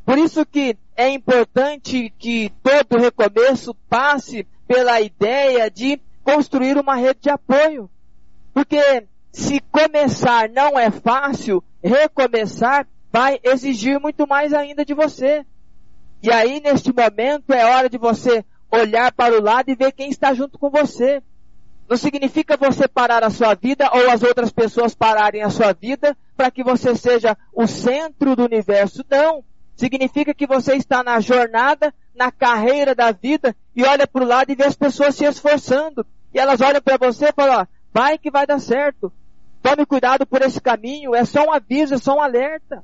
Por 0.05 0.17
isso 0.17 0.45
que 0.45 0.77
é 0.95 1.09
importante 1.09 2.13
que 2.17 2.51
todo 2.61 2.99
recomeço 2.99 3.73
passe 3.89 4.45
pela 4.67 4.99
ideia 5.01 5.69
de 5.69 5.99
construir 6.23 6.77
uma 6.77 6.95
rede 6.95 7.21
de 7.21 7.29
apoio. 7.29 7.89
Porque 8.53 9.07
se 9.31 9.59
começar 9.71 10.49
não 10.49 10.77
é 10.77 10.91
fácil, 10.91 11.63
recomeçar 11.81 12.87
vai 13.11 13.39
exigir 13.43 13.99
muito 13.99 14.27
mais 14.27 14.53
ainda 14.53 14.83
de 14.83 14.93
você. 14.93 15.45
E 16.21 16.31
aí, 16.31 16.59
neste 16.59 16.91
momento, 16.91 17.53
é 17.53 17.65
hora 17.65 17.89
de 17.89 17.97
você 17.97 18.43
olhar 18.71 19.11
para 19.11 19.37
o 19.37 19.43
lado 19.43 19.69
e 19.69 19.75
ver 19.75 19.91
quem 19.91 20.09
está 20.09 20.33
junto 20.33 20.57
com 20.57 20.69
você. 20.69 21.21
Não 21.87 21.97
significa 21.97 22.57
você 22.57 22.87
parar 22.87 23.23
a 23.23 23.29
sua 23.29 23.53
vida 23.53 23.89
ou 23.93 24.09
as 24.09 24.23
outras 24.23 24.51
pessoas 24.51 24.95
pararem 24.95 25.43
a 25.43 25.49
sua 25.49 25.73
vida 25.73 26.17
para 26.35 26.49
que 26.49 26.63
você 26.63 26.95
seja 26.95 27.37
o 27.53 27.67
centro 27.67 28.35
do 28.35 28.45
universo. 28.45 29.05
Não. 29.09 29.43
Significa 29.75 30.33
que 30.33 30.45
você 30.45 30.75
está 30.75 31.03
na 31.03 31.19
jornada, 31.19 31.93
na 32.15 32.31
carreira 32.31 32.93
da 32.93 33.11
vida 33.11 33.55
e 33.75 33.83
olha 33.83 34.07
para 34.07 34.23
o 34.23 34.27
lado 34.27 34.51
e 34.51 34.55
vê 34.55 34.65
as 34.65 34.75
pessoas 34.75 35.15
se 35.15 35.25
esforçando. 35.25 36.05
E 36.33 36.39
elas 36.39 36.61
olham 36.61 36.81
para 36.81 36.97
você 36.97 37.29
e 37.29 37.33
falam, 37.33 37.67
vai 37.91 38.17
que 38.17 38.31
vai 38.31 38.45
dar 38.45 38.59
certo. 38.59 39.11
Tome 39.61 39.85
cuidado 39.85 40.25
por 40.25 40.41
esse 40.41 40.59
caminho. 40.61 41.15
É 41.15 41.25
só 41.25 41.45
um 41.45 41.53
aviso, 41.53 41.95
é 41.95 41.97
só 41.97 42.17
um 42.17 42.21
alerta. 42.21 42.83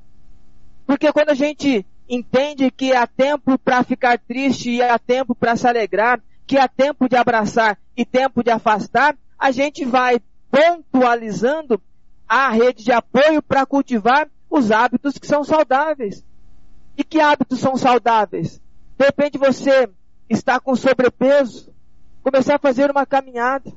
Porque 0.86 1.12
quando 1.12 1.30
a 1.30 1.36
gente 1.36 1.86
entende 2.08 2.72
que 2.72 2.94
há 2.94 3.06
tempo 3.06 3.58
para 3.60 3.84
ficar 3.84 4.18
triste 4.18 4.72
e 4.72 4.82
há 4.82 4.98
tempo 4.98 5.36
para 5.36 5.56
se 5.56 5.68
alegrar, 5.68 6.20
que 6.48 6.58
há 6.58 6.68
tempo 6.68 7.08
de 7.08 7.16
abraçar 7.16 7.78
e 7.96 8.04
tempo 8.04 8.44
de 8.44 8.50
afastar, 8.50 9.16
a 9.38 9.52
gente 9.52 9.86
vai 9.86 10.20
pontualizando 10.50 11.80
a 12.28 12.50
rede 12.50 12.84
de 12.84 12.92
apoio 12.92 13.42
para 13.42 13.66
cultivar 13.66 14.28
os 14.50 14.72
hábitos 14.72 15.18
que 15.18 15.28
são 15.28 15.44
saudáveis. 15.44 16.24
E 17.00 17.04
que 17.06 17.22
hábitos 17.22 17.62
são 17.62 17.78
saudáveis? 17.78 18.62
De 18.98 19.06
repente 19.06 19.38
você 19.38 19.90
está 20.30 20.60
com 20.60 20.76
sobrepeso, 20.76 21.74
começar 22.22 22.56
a 22.56 22.60
fazer 22.60 22.92
uma 22.92 23.06
caminhada. 23.06 23.72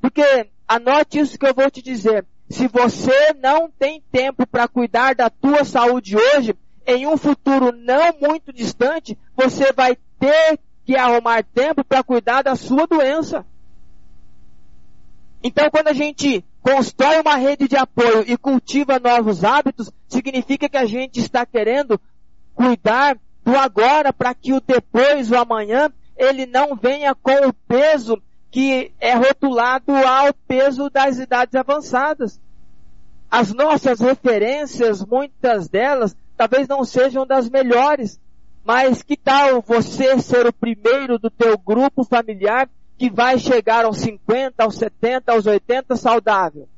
Porque 0.00 0.48
anote 0.66 1.18
isso 1.18 1.38
que 1.38 1.46
eu 1.46 1.52
vou 1.52 1.70
te 1.70 1.82
dizer. 1.82 2.24
Se 2.48 2.66
você 2.66 3.34
não 3.34 3.70
tem 3.70 4.02
tempo 4.10 4.46
para 4.46 4.66
cuidar 4.66 5.14
da 5.14 5.28
tua 5.28 5.62
saúde 5.62 6.16
hoje, 6.16 6.56
em 6.86 7.06
um 7.06 7.18
futuro 7.18 7.70
não 7.70 8.14
muito 8.18 8.50
distante, 8.50 9.18
você 9.36 9.70
vai 9.70 9.98
ter 10.18 10.58
que 10.86 10.96
arrumar 10.96 11.44
tempo 11.44 11.84
para 11.84 12.02
cuidar 12.02 12.40
da 12.40 12.56
sua 12.56 12.86
doença. 12.86 13.44
Então, 15.42 15.68
quando 15.70 15.88
a 15.88 15.92
gente 15.92 16.42
constrói 16.62 17.20
uma 17.20 17.36
rede 17.36 17.68
de 17.68 17.76
apoio 17.76 18.24
e 18.26 18.38
cultiva 18.38 18.98
novos 18.98 19.44
hábitos, 19.44 19.92
significa 20.08 20.66
que 20.66 20.78
a 20.78 20.86
gente 20.86 21.20
está 21.20 21.44
querendo 21.44 22.00
cuidar 22.58 23.16
do 23.44 23.56
agora 23.56 24.12
para 24.12 24.34
que 24.34 24.52
o 24.52 24.60
depois, 24.60 25.30
o 25.30 25.36
amanhã, 25.36 25.92
ele 26.16 26.44
não 26.44 26.74
venha 26.74 27.14
com 27.14 27.46
o 27.46 27.52
peso 27.52 28.20
que 28.50 28.90
é 28.98 29.14
rotulado 29.14 29.92
ao 29.92 30.34
peso 30.34 30.90
das 30.90 31.18
idades 31.18 31.54
avançadas. 31.54 32.40
As 33.30 33.54
nossas 33.54 34.00
referências, 34.00 35.06
muitas 35.06 35.68
delas, 35.68 36.16
talvez 36.36 36.66
não 36.66 36.84
sejam 36.84 37.24
das 37.24 37.48
melhores, 37.48 38.20
mas 38.64 39.02
que 39.02 39.16
tal 39.16 39.62
você 39.62 40.18
ser 40.18 40.44
o 40.46 40.52
primeiro 40.52 41.16
do 41.16 41.30
teu 41.30 41.56
grupo 41.56 42.02
familiar 42.02 42.68
que 42.96 43.08
vai 43.08 43.38
chegar 43.38 43.84
aos 43.84 43.98
50, 43.98 44.64
aos 44.64 44.74
70, 44.74 45.30
aos 45.30 45.46
80 45.46 45.94
saudável? 45.94 46.68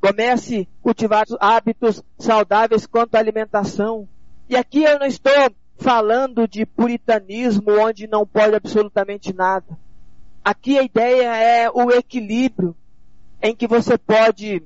Comece 0.00 0.62
a 0.62 0.82
cultivar 0.82 1.26
hábitos 1.38 2.02
saudáveis 2.18 2.86
quanto 2.86 3.16
à 3.16 3.18
alimentação. 3.18 4.08
E 4.50 4.56
aqui 4.56 4.82
eu 4.82 4.98
não 4.98 5.06
estou 5.06 5.32
falando 5.76 6.48
de 6.48 6.66
puritanismo 6.66 7.70
onde 7.78 8.08
não 8.08 8.26
pode 8.26 8.56
absolutamente 8.56 9.32
nada. 9.32 9.78
Aqui 10.44 10.76
a 10.76 10.82
ideia 10.82 11.36
é 11.36 11.70
o 11.70 11.88
equilíbrio 11.92 12.74
em 13.40 13.54
que 13.54 13.68
você 13.68 13.96
pode 13.96 14.60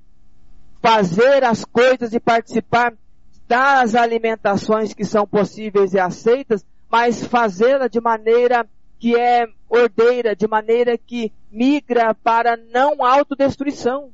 fazer 0.81 1.44
as 1.44 1.66
coisas 1.66 2.14
e 2.14 2.18
participar 2.18 2.94
das 3.47 3.94
alimentações 3.94 4.94
que 4.94 5.05
são 5.05 5.27
possíveis 5.27 5.92
e 5.92 5.99
aceitas, 5.99 6.64
mas 6.90 7.23
fazê-la 7.23 7.87
de 7.87 8.01
maneira 8.01 8.66
que 8.99 9.14
é 9.14 9.47
ordeira, 9.68 10.35
de 10.35 10.49
maneira 10.49 10.97
que 10.97 11.31
migra 11.53 12.14
para 12.14 12.57
não 12.57 13.05
autodestruição. 13.05 14.12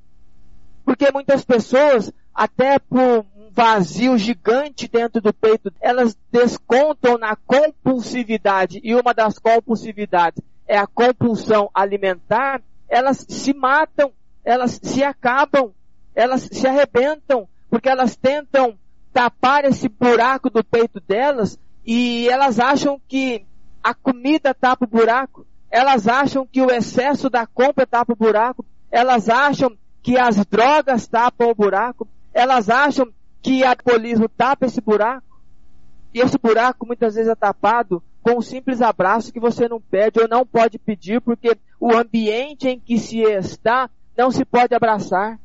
Porque 0.84 1.12
muitas 1.12 1.44
pessoas, 1.44 2.12
até 2.34 2.78
por 2.78 3.00
um 3.00 3.50
vazio 3.50 4.16
gigante 4.16 4.88
dentro 4.88 5.20
do 5.20 5.32
peito, 5.32 5.72
elas 5.80 6.16
descontam 6.30 7.18
na 7.18 7.36
compulsividade, 7.36 8.80
e 8.82 8.94
uma 8.94 9.12
das 9.12 9.38
compulsividades 9.38 10.42
é 10.66 10.78
a 10.78 10.86
compulsão 10.86 11.68
alimentar, 11.74 12.62
elas 12.88 13.26
se 13.28 13.52
matam, 13.52 14.12
elas 14.44 14.78
se 14.82 15.02
acabam, 15.02 15.72
elas 16.14 16.48
se 16.50 16.66
arrebentam, 16.66 17.48
porque 17.68 17.88
elas 17.88 18.16
tentam 18.16 18.78
tapar 19.12 19.64
esse 19.64 19.88
buraco 19.88 20.48
do 20.48 20.62
peito 20.62 21.00
delas 21.00 21.58
e 21.84 22.28
elas 22.28 22.60
acham 22.60 23.00
que 23.08 23.44
a 23.82 23.94
comida 23.94 24.54
tapa 24.54 24.84
o 24.84 24.88
buraco, 24.88 25.46
elas 25.70 26.06
acham 26.06 26.46
que 26.46 26.60
o 26.60 26.70
excesso 26.70 27.30
da 27.30 27.46
compra 27.46 27.86
tapa 27.86 28.12
o 28.12 28.16
buraco, 28.16 28.64
elas 28.90 29.28
acham 29.28 29.76
que 30.02 30.18
as 30.18 30.44
drogas 30.46 31.06
tapam 31.06 31.50
o 31.50 31.54
buraco, 31.54 32.08
elas 32.32 32.68
acham 32.68 33.12
que 33.42 33.64
a 33.64 33.74
polismo 33.76 34.28
tapa 34.28 34.66
esse 34.66 34.80
buraco. 34.80 35.40
E 36.12 36.20
esse 36.20 36.38
buraco 36.38 36.86
muitas 36.86 37.14
vezes 37.14 37.30
é 37.30 37.34
tapado 37.34 38.02
com 38.22 38.38
um 38.38 38.42
simples 38.42 38.82
abraço 38.82 39.32
que 39.32 39.40
você 39.40 39.68
não 39.68 39.80
pede 39.80 40.20
ou 40.20 40.28
não 40.28 40.44
pode 40.44 40.78
pedir, 40.78 41.20
porque 41.20 41.56
o 41.78 41.94
ambiente 41.94 42.68
em 42.68 42.78
que 42.78 42.98
se 42.98 43.20
está 43.20 43.88
não 44.16 44.30
se 44.30 44.44
pode 44.44 44.74
abraçar. 44.74 45.38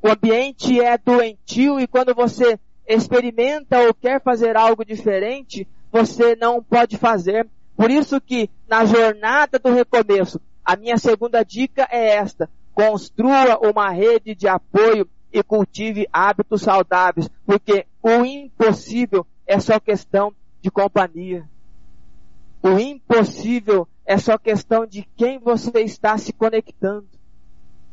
O 0.00 0.08
ambiente 0.08 0.80
é 0.80 0.96
doentio 0.96 1.80
e 1.80 1.86
quando 1.88 2.14
você 2.14 2.58
experimenta 2.86 3.80
ou 3.80 3.92
quer 3.92 4.22
fazer 4.22 4.56
algo 4.56 4.84
diferente, 4.84 5.66
você 5.90 6.36
não 6.36 6.62
pode 6.62 6.96
fazer. 6.96 7.48
Por 7.76 7.90
isso 7.90 8.20
que 8.20 8.48
na 8.68 8.84
jornada 8.84 9.58
do 9.58 9.72
recomeço, 9.72 10.40
a 10.64 10.76
minha 10.76 10.98
segunda 10.98 11.42
dica 11.42 11.88
é 11.90 12.16
esta: 12.16 12.48
construa 12.72 13.58
uma 13.68 13.90
rede 13.90 14.34
de 14.34 14.46
apoio 14.46 15.08
e 15.32 15.42
cultive 15.42 16.08
hábitos 16.12 16.62
saudáveis, 16.62 17.28
porque 17.44 17.86
o 18.02 18.24
impossível 18.24 19.26
é 19.46 19.58
só 19.60 19.78
questão 19.78 20.32
de 20.60 20.70
companhia. 20.70 21.48
O 22.62 22.78
impossível 22.78 23.86
é 24.04 24.18
só 24.18 24.36
questão 24.38 24.86
de 24.86 25.06
quem 25.16 25.38
você 25.38 25.80
está 25.80 26.16
se 26.18 26.32
conectando. 26.32 27.06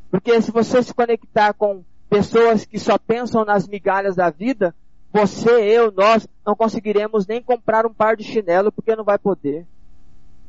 Porque 0.09 0.41
se 0.41 0.51
você 0.51 0.81
se 0.81 0.93
conectar 0.93 1.53
com 1.53 1.83
pessoas 2.09 2.65
que 2.65 2.79
só 2.79 2.97
pensam 2.97 3.43
nas 3.43 3.67
migalhas 3.67 4.15
da 4.15 4.29
vida, 4.29 4.73
você, 5.11 5.49
eu, 5.49 5.91
nós 5.91 6.27
não 6.45 6.55
conseguiremos 6.55 7.27
nem 7.27 7.41
comprar 7.41 7.85
um 7.85 7.93
par 7.93 8.15
de 8.15 8.23
chinelo 8.23 8.71
porque 8.71 8.95
não 8.95 9.03
vai 9.03 9.17
poder. 9.17 9.65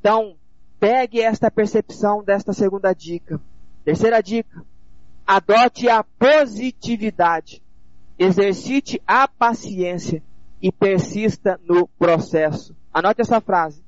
Então, 0.00 0.36
pegue 0.78 1.20
esta 1.20 1.50
percepção 1.50 2.22
desta 2.22 2.52
segunda 2.52 2.92
dica. 2.92 3.40
Terceira 3.84 4.20
dica. 4.20 4.64
Adote 5.26 5.88
a 5.88 6.04
positividade. 6.04 7.60
Exercite 8.16 9.02
a 9.04 9.26
paciência 9.26 10.22
e 10.62 10.70
persista 10.70 11.60
no 11.64 11.88
processo. 11.88 12.76
Anote 12.94 13.22
essa 13.22 13.40
frase. 13.40 13.82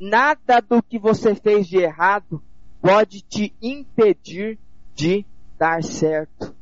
Nada 0.00 0.60
do 0.60 0.82
que 0.82 0.98
você 0.98 1.34
fez 1.34 1.68
de 1.68 1.76
errado 1.76 2.42
pode 2.80 3.20
te 3.20 3.54
impedir 3.60 4.58
de 4.94 5.26
dar 5.58 5.84
certo. 5.84 6.56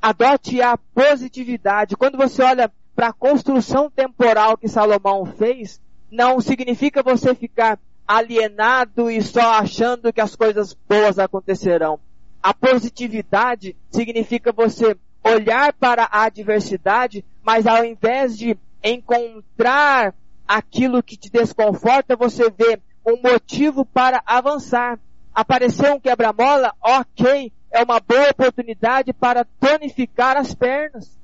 Adote 0.00 0.62
a 0.62 0.78
positividade. 0.78 1.96
Quando 1.96 2.16
você 2.16 2.44
olha 2.44 2.72
para 2.94 3.08
a 3.08 3.12
construção 3.12 3.90
temporal 3.90 4.56
que 4.56 4.68
Salomão 4.68 5.26
fez, 5.26 5.82
não 6.08 6.40
significa 6.40 7.02
você 7.02 7.34
ficar 7.34 7.80
alienado 8.06 9.10
e 9.10 9.20
só 9.20 9.54
achando 9.54 10.12
que 10.12 10.20
as 10.20 10.36
coisas 10.36 10.74
boas 10.88 11.18
acontecerão. 11.18 11.98
A 12.44 12.52
positividade 12.52 13.74
significa 13.90 14.52
você 14.52 14.94
olhar 15.24 15.72
para 15.72 16.04
a 16.04 16.24
adversidade, 16.24 17.24
mas 17.42 17.66
ao 17.66 17.82
invés 17.82 18.36
de 18.36 18.54
encontrar 18.82 20.14
aquilo 20.46 21.02
que 21.02 21.16
te 21.16 21.30
desconforta, 21.30 22.14
você 22.14 22.50
vê 22.50 22.78
um 23.02 23.16
motivo 23.22 23.86
para 23.86 24.22
avançar. 24.26 25.00
Apareceu 25.34 25.94
um 25.94 25.98
quebra-mola? 25.98 26.74
Ok, 26.82 27.50
é 27.70 27.82
uma 27.82 27.98
boa 27.98 28.28
oportunidade 28.28 29.14
para 29.14 29.46
tonificar 29.58 30.36
as 30.36 30.54
pernas. 30.54 31.18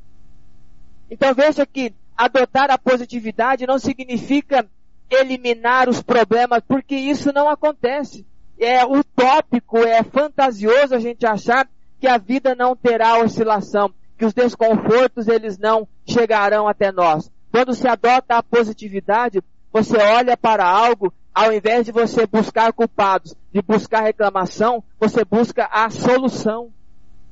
Então 1.10 1.34
veja 1.34 1.66
que 1.66 1.92
adotar 2.16 2.70
a 2.70 2.78
positividade 2.78 3.66
não 3.66 3.78
significa 3.78 4.66
eliminar 5.10 5.86
os 5.86 6.00
problemas, 6.00 6.62
porque 6.66 6.96
isso 6.96 7.30
não 7.30 7.46
acontece. 7.46 8.24
É 8.60 8.84
utópico, 8.84 9.78
é 9.78 10.02
fantasioso 10.02 10.94
a 10.94 10.98
gente 10.98 11.24
achar 11.26 11.66
que 11.98 12.06
a 12.06 12.18
vida 12.18 12.54
não 12.54 12.76
terá 12.76 13.18
oscilação, 13.18 13.92
que 14.18 14.24
os 14.24 14.34
desconfortos 14.34 15.28
eles 15.28 15.58
não 15.58 15.88
chegarão 16.06 16.68
até 16.68 16.92
nós. 16.92 17.30
Quando 17.50 17.74
se 17.74 17.88
adota 17.88 18.36
a 18.36 18.42
positividade, 18.42 19.42
você 19.72 19.96
olha 19.96 20.36
para 20.36 20.68
algo, 20.68 21.12
ao 21.34 21.52
invés 21.52 21.86
de 21.86 21.92
você 21.92 22.26
buscar 22.26 22.72
culpados, 22.72 23.34
de 23.50 23.62
buscar 23.62 24.02
reclamação, 24.02 24.84
você 24.98 25.24
busca 25.24 25.66
a 25.72 25.88
solução. 25.88 26.70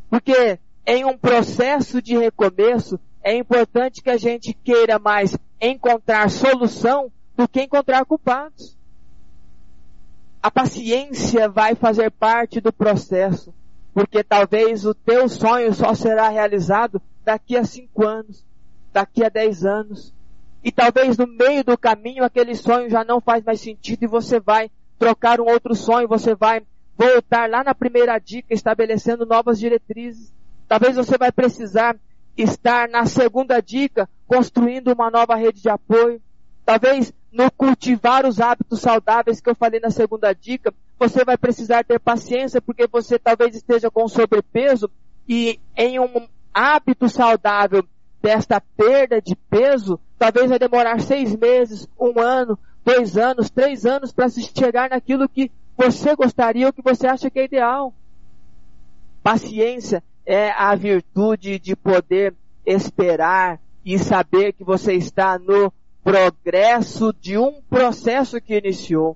Porque 0.08 0.58
em 0.86 1.04
um 1.04 1.18
processo 1.18 2.00
de 2.00 2.16
recomeço, 2.16 2.98
é 3.22 3.36
importante 3.36 4.02
que 4.02 4.08
a 4.08 4.16
gente 4.16 4.54
queira 4.54 4.98
mais 4.98 5.36
encontrar 5.60 6.30
solução 6.30 7.12
do 7.36 7.46
que 7.46 7.60
encontrar 7.60 8.06
culpados. 8.06 8.77
A 10.42 10.50
paciência 10.50 11.48
vai 11.48 11.74
fazer 11.74 12.10
parte 12.10 12.60
do 12.60 12.72
processo, 12.72 13.52
porque 13.92 14.22
talvez 14.22 14.84
o 14.84 14.94
teu 14.94 15.28
sonho 15.28 15.72
só 15.74 15.94
será 15.94 16.28
realizado 16.28 17.02
daqui 17.24 17.56
a 17.56 17.64
cinco 17.64 18.06
anos, 18.06 18.44
daqui 18.92 19.24
a 19.24 19.28
dez 19.28 19.64
anos. 19.64 20.14
E 20.62 20.70
talvez 20.70 21.16
no 21.18 21.26
meio 21.26 21.64
do 21.64 21.76
caminho 21.76 22.24
aquele 22.24 22.54
sonho 22.54 22.88
já 22.88 23.04
não 23.04 23.20
faz 23.20 23.44
mais 23.44 23.60
sentido 23.60 24.04
e 24.04 24.08
você 24.08 24.38
vai 24.38 24.70
trocar 24.98 25.40
um 25.40 25.46
outro 25.46 25.74
sonho, 25.74 26.08
você 26.08 26.34
vai 26.34 26.62
voltar 26.96 27.48
lá 27.48 27.62
na 27.62 27.74
primeira 27.74 28.18
dica, 28.18 28.54
estabelecendo 28.54 29.26
novas 29.26 29.58
diretrizes. 29.58 30.32
Talvez 30.66 30.96
você 30.96 31.16
vai 31.16 31.32
precisar 31.32 31.96
estar 32.36 32.88
na 32.88 33.06
segunda 33.06 33.60
dica, 33.60 34.08
construindo 34.26 34.92
uma 34.92 35.10
nova 35.10 35.34
rede 35.34 35.62
de 35.62 35.68
apoio. 35.68 36.20
Talvez 36.64 37.12
no 37.32 37.50
cultivar 37.50 38.26
os 38.26 38.40
hábitos 38.40 38.80
saudáveis 38.80 39.40
que 39.40 39.50
eu 39.50 39.54
falei 39.54 39.80
na 39.80 39.90
segunda 39.90 40.32
dica, 40.32 40.72
você 40.98 41.24
vai 41.24 41.36
precisar 41.36 41.84
ter 41.84 42.00
paciência 42.00 42.60
porque 42.60 42.86
você 42.86 43.18
talvez 43.18 43.54
esteja 43.54 43.90
com 43.90 44.08
sobrepeso 44.08 44.90
e 45.28 45.60
em 45.76 46.00
um 46.00 46.26
hábito 46.52 47.08
saudável 47.08 47.84
desta 48.20 48.60
perda 48.60 49.20
de 49.20 49.36
peso, 49.48 50.00
talvez 50.18 50.48
vai 50.48 50.58
demorar 50.58 51.00
seis 51.00 51.36
meses, 51.36 51.88
um 51.98 52.18
ano, 52.18 52.58
dois 52.84 53.16
anos, 53.16 53.50
três 53.50 53.86
anos 53.86 54.12
para 54.12 54.28
se 54.28 54.42
chegar 54.42 54.90
naquilo 54.90 55.28
que 55.28 55.50
você 55.76 56.16
gostaria 56.16 56.66
ou 56.66 56.72
que 56.72 56.82
você 56.82 57.06
acha 57.06 57.30
que 57.30 57.38
é 57.38 57.44
ideal. 57.44 57.94
Paciência 59.22 60.02
é 60.26 60.50
a 60.50 60.74
virtude 60.74 61.58
de 61.58 61.76
poder 61.76 62.34
esperar 62.66 63.60
e 63.84 63.98
saber 63.98 64.52
que 64.52 64.64
você 64.64 64.94
está 64.94 65.38
no 65.38 65.72
progresso 66.08 67.12
de 67.20 67.36
um 67.36 67.60
processo 67.68 68.40
que 68.40 68.56
iniciou. 68.56 69.14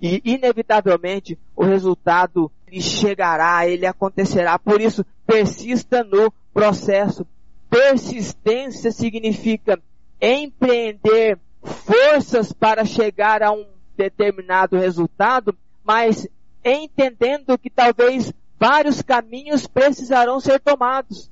E 0.00 0.22
inevitavelmente 0.24 1.38
o 1.54 1.62
resultado 1.62 2.50
ele 2.66 2.80
chegará, 2.80 3.68
ele 3.68 3.84
acontecerá. 3.84 4.58
Por 4.58 4.80
isso, 4.80 5.04
persista 5.26 6.02
no 6.02 6.32
processo. 6.54 7.26
Persistência 7.68 8.90
significa 8.90 9.78
empreender 10.18 11.38
forças 11.62 12.50
para 12.50 12.86
chegar 12.86 13.42
a 13.42 13.52
um 13.52 13.66
determinado 13.94 14.78
resultado, 14.78 15.54
mas 15.84 16.26
entendendo 16.64 17.58
que 17.58 17.68
talvez 17.68 18.32
vários 18.58 19.02
caminhos 19.02 19.66
precisarão 19.66 20.40
ser 20.40 20.60
tomados. 20.60 21.30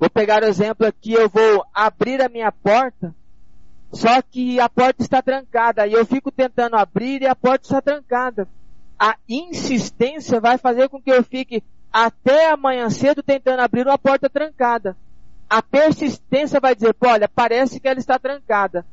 Vou 0.00 0.08
pegar 0.08 0.42
o 0.42 0.46
exemplo 0.46 0.86
aqui, 0.86 1.12
eu 1.12 1.28
vou 1.28 1.66
abrir 1.74 2.22
a 2.22 2.30
minha 2.30 2.50
porta, 2.50 3.14
só 3.92 4.20
que 4.20 4.60
a 4.60 4.68
porta 4.68 5.02
está 5.02 5.22
trancada 5.22 5.86
e 5.86 5.92
eu 5.92 6.04
fico 6.04 6.30
tentando 6.30 6.76
abrir 6.76 7.22
e 7.22 7.26
a 7.26 7.34
porta 7.34 7.66
está 7.66 7.80
trancada. 7.80 8.48
A 8.98 9.16
insistência 9.28 10.40
vai 10.40 10.58
fazer 10.58 10.88
com 10.88 11.00
que 11.00 11.10
eu 11.10 11.22
fique 11.24 11.62
até 11.92 12.50
amanhã 12.50 12.90
cedo 12.90 13.22
tentando 13.22 13.60
abrir 13.60 13.86
uma 13.86 13.98
porta 13.98 14.28
trancada. 14.28 14.96
A 15.48 15.62
persistência 15.62 16.60
vai 16.60 16.74
dizer, 16.74 16.94
olha, 17.00 17.28
parece 17.28 17.80
que 17.80 17.88
ela 17.88 17.98
está 17.98 18.18
trancada. 18.18 18.84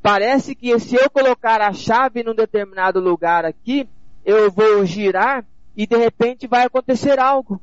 Parece 0.00 0.54
que 0.54 0.78
se 0.80 0.96
eu 0.96 1.10
colocar 1.10 1.60
a 1.60 1.74
chave 1.74 2.22
num 2.22 2.34
determinado 2.34 2.98
lugar 3.00 3.44
aqui, 3.44 3.86
eu 4.24 4.50
vou 4.50 4.86
girar 4.86 5.44
e 5.76 5.86
de 5.86 5.96
repente 5.96 6.46
vai 6.46 6.64
acontecer 6.64 7.18
algo. 7.18 7.60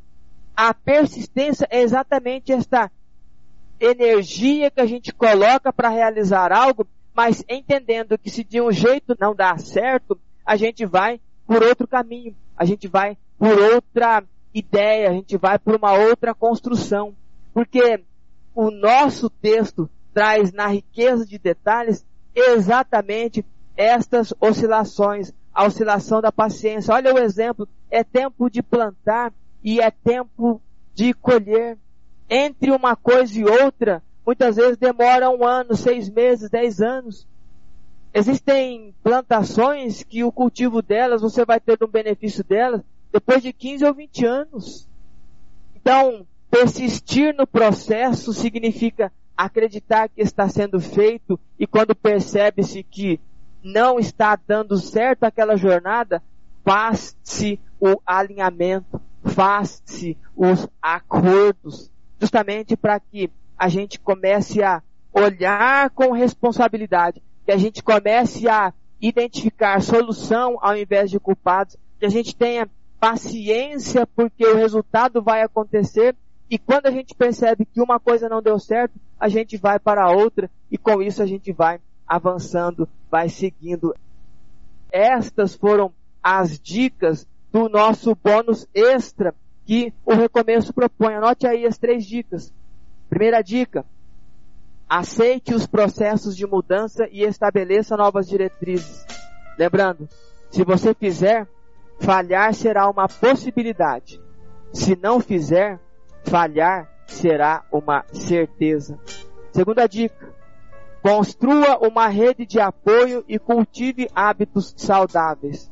A 0.56 0.74
persistência 0.74 1.68
é 1.72 1.82
exatamente 1.82 2.52
esta 2.52 2.92
energia 3.80 4.71
que 4.71 4.82
a 4.82 4.86
gente 4.86 5.13
coloca 5.13 5.71
para 5.71 5.90
realizar 5.90 6.52
algo, 6.52 6.88
mas 7.13 7.44
entendendo 7.50 8.17
que 8.17 8.30
se 8.30 8.44
de 8.44 8.62
um 8.62 8.71
jeito 8.71 9.15
não 9.19 9.36
dá 9.36 9.58
certo, 9.58 10.19
a 10.46 10.56
gente 10.56 10.86
vai 10.86 11.19
por 11.46 11.63
outro 11.63 11.88
caminho, 11.88 12.36
a 12.56 12.65
gente 12.65 12.88
vai 12.88 13.17
por 13.38 13.58
outra 13.60 14.23
ideia, 14.54 15.10
a 15.10 15.13
gente 15.13 15.38
vai 15.38 15.60
por 15.60 15.75
uma 15.75 15.94
outra 15.94 16.34
construção. 16.34 17.15
Porque 17.54 18.04
o 18.54 18.71
nosso 18.71 19.30
texto 19.30 19.90
traz 20.13 20.52
na 20.52 20.67
riqueza 20.67 21.25
de 21.25 21.38
detalhes 21.38 22.06
exatamente 22.36 23.46
estas 23.75 24.34
oscilações, 24.40 25.32
a 25.54 25.65
oscilação 25.65 26.21
da 26.21 26.32
paciência. 26.32 26.94
Olha 26.94 27.13
o 27.13 27.19
exemplo, 27.19 27.67
é 27.90 28.04
tempo 28.04 28.50
de 28.50 28.62
plantar 28.62 29.32
e 29.63 29.80
é 29.80 29.92
tempo 29.92 30.62
de 30.94 31.13
colher. 31.13 31.78
Entre 32.30 32.71
uma 32.71 32.96
coisa 32.96 33.40
e 33.40 33.46
outra, 33.46 34.04
muitas 34.25 34.56
vezes 34.56 34.78
demora 34.78 35.30
um 35.30 35.46
ano, 35.46 35.75
seis 35.75 36.10
meses, 36.10 36.50
dez 36.50 36.82
anos. 36.82 37.28
Existem 38.13 38.94
plantações 39.04 40.04
que 40.04 40.23
o 40.23 40.32
cultivo 40.32 40.82
delas, 40.82 41.21
você 41.21 41.46
vai 41.46 41.60
ter 41.60 41.78
um 41.84 41.88
benefício 41.88 42.44
delas 42.44 42.82
depois 43.12 43.42
de 43.42 43.54
15 43.54 43.86
ou 43.86 43.94
20 43.94 44.25
anos. 44.25 44.88
Então, 45.75 46.25
Persistir 46.50 47.36
no 47.36 47.46
processo 47.46 48.34
significa 48.34 49.12
acreditar 49.36 50.08
que 50.08 50.21
está 50.21 50.48
sendo 50.48 50.80
feito 50.80 51.40
e 51.60 51.67
quando 51.67 51.94
percebe-se 51.94 52.84
que 52.84 53.19
não 53.62 54.00
está 54.00 54.40
dando 54.48 54.78
certo 54.78 55.25
aquela 55.25 55.58
jornada, 55.58 56.23
faz-se 56.63 57.60
o 57.80 58.00
alinhamento, 58.06 59.00
faz-se 59.23 60.17
os 60.36 60.67
acordos, 60.82 61.92
justamente 62.20 62.76
para 62.76 63.00
que 63.00 63.30
a 63.58 63.70
gente 63.70 64.00
comece 64.00 64.62
a 64.63 64.82
olhar 65.12 65.90
com 65.92 66.12
responsabilidade, 66.12 67.22
que 67.46 67.52
a 67.52 67.58
gente 67.58 67.82
comece 67.82 68.48
a 68.48 68.74
identificar 69.02 69.82
solução 69.82 70.58
ao 70.62 70.76
invés 70.76 71.10
de 71.10 71.20
culpados, 71.20 71.78
que 72.00 72.06
a 72.06 72.10
gente 72.10 72.36
tenha 72.36 72.70
paciência 73.00 74.08
porque 74.08 74.46
o 74.46 74.56
resultado 74.56 75.22
vai 75.22 75.42
acontecer 75.42 76.15
e 76.50 76.58
quando 76.58 76.88
a 76.88 76.92
gente 76.92 77.13
percebe 77.13 77.65
que 77.65 77.82
uma 77.82 78.00
coisa 78.00 78.30
não 78.30 78.42
deu 78.42 78.58
certo, 78.58 78.94
a 79.20 79.28
gente 79.28 79.58
vai 79.58 79.80
para 79.80 80.04
a 80.04 80.12
outra 80.12 80.50
e 80.72 80.78
com 80.78 81.02
isso 81.02 81.22
a 81.22 81.26
gente 81.26 81.52
vai 81.52 81.80
avançando, 82.08 82.88
vai 83.12 83.28
seguindo. 83.28 83.94
Estas 84.92 85.56
foram 85.56 85.92
as 86.24 86.60
dicas 86.60 87.28
do 87.52 87.68
nosso 87.68 88.15
bônus 88.15 88.68
extra 88.74 89.36
que 89.68 89.94
o 90.06 90.13
recomeço 90.13 90.74
propõe. 90.74 91.15
Anote 91.15 91.46
aí 91.46 91.65
as 91.65 91.78
três 91.78 92.06
dicas. 92.06 92.54
Primeira 93.10 93.42
dica: 93.42 93.86
aceite 94.90 95.54
os 95.54 95.68
processos 95.68 96.36
de 96.36 96.48
mudança 96.48 97.06
e 97.12 97.24
estabeleça 97.24 97.98
novas 97.98 98.28
diretrizes. 98.28 99.06
Lembrando, 99.60 100.08
se 100.50 100.63
você 100.63 100.94
fizer, 100.94 101.46
falhar 102.00 102.54
será 102.54 102.90
uma 102.90 103.10
possibilidade. 103.10 104.22
Se 104.72 104.96
não 104.96 105.20
fizer, 105.20 105.80
falhar 106.24 106.90
será 107.06 107.65
uma 107.70 108.06
certeza. 108.13 108.98
Segunda 109.52 109.86
dica: 109.86 110.34
construa 111.02 111.78
uma 111.86 112.08
rede 112.08 112.46
de 112.46 112.62
apoio 112.62 113.22
e 113.28 113.38
cultive 113.38 114.10
hábitos 114.15 114.74
saudáveis. 114.78 115.70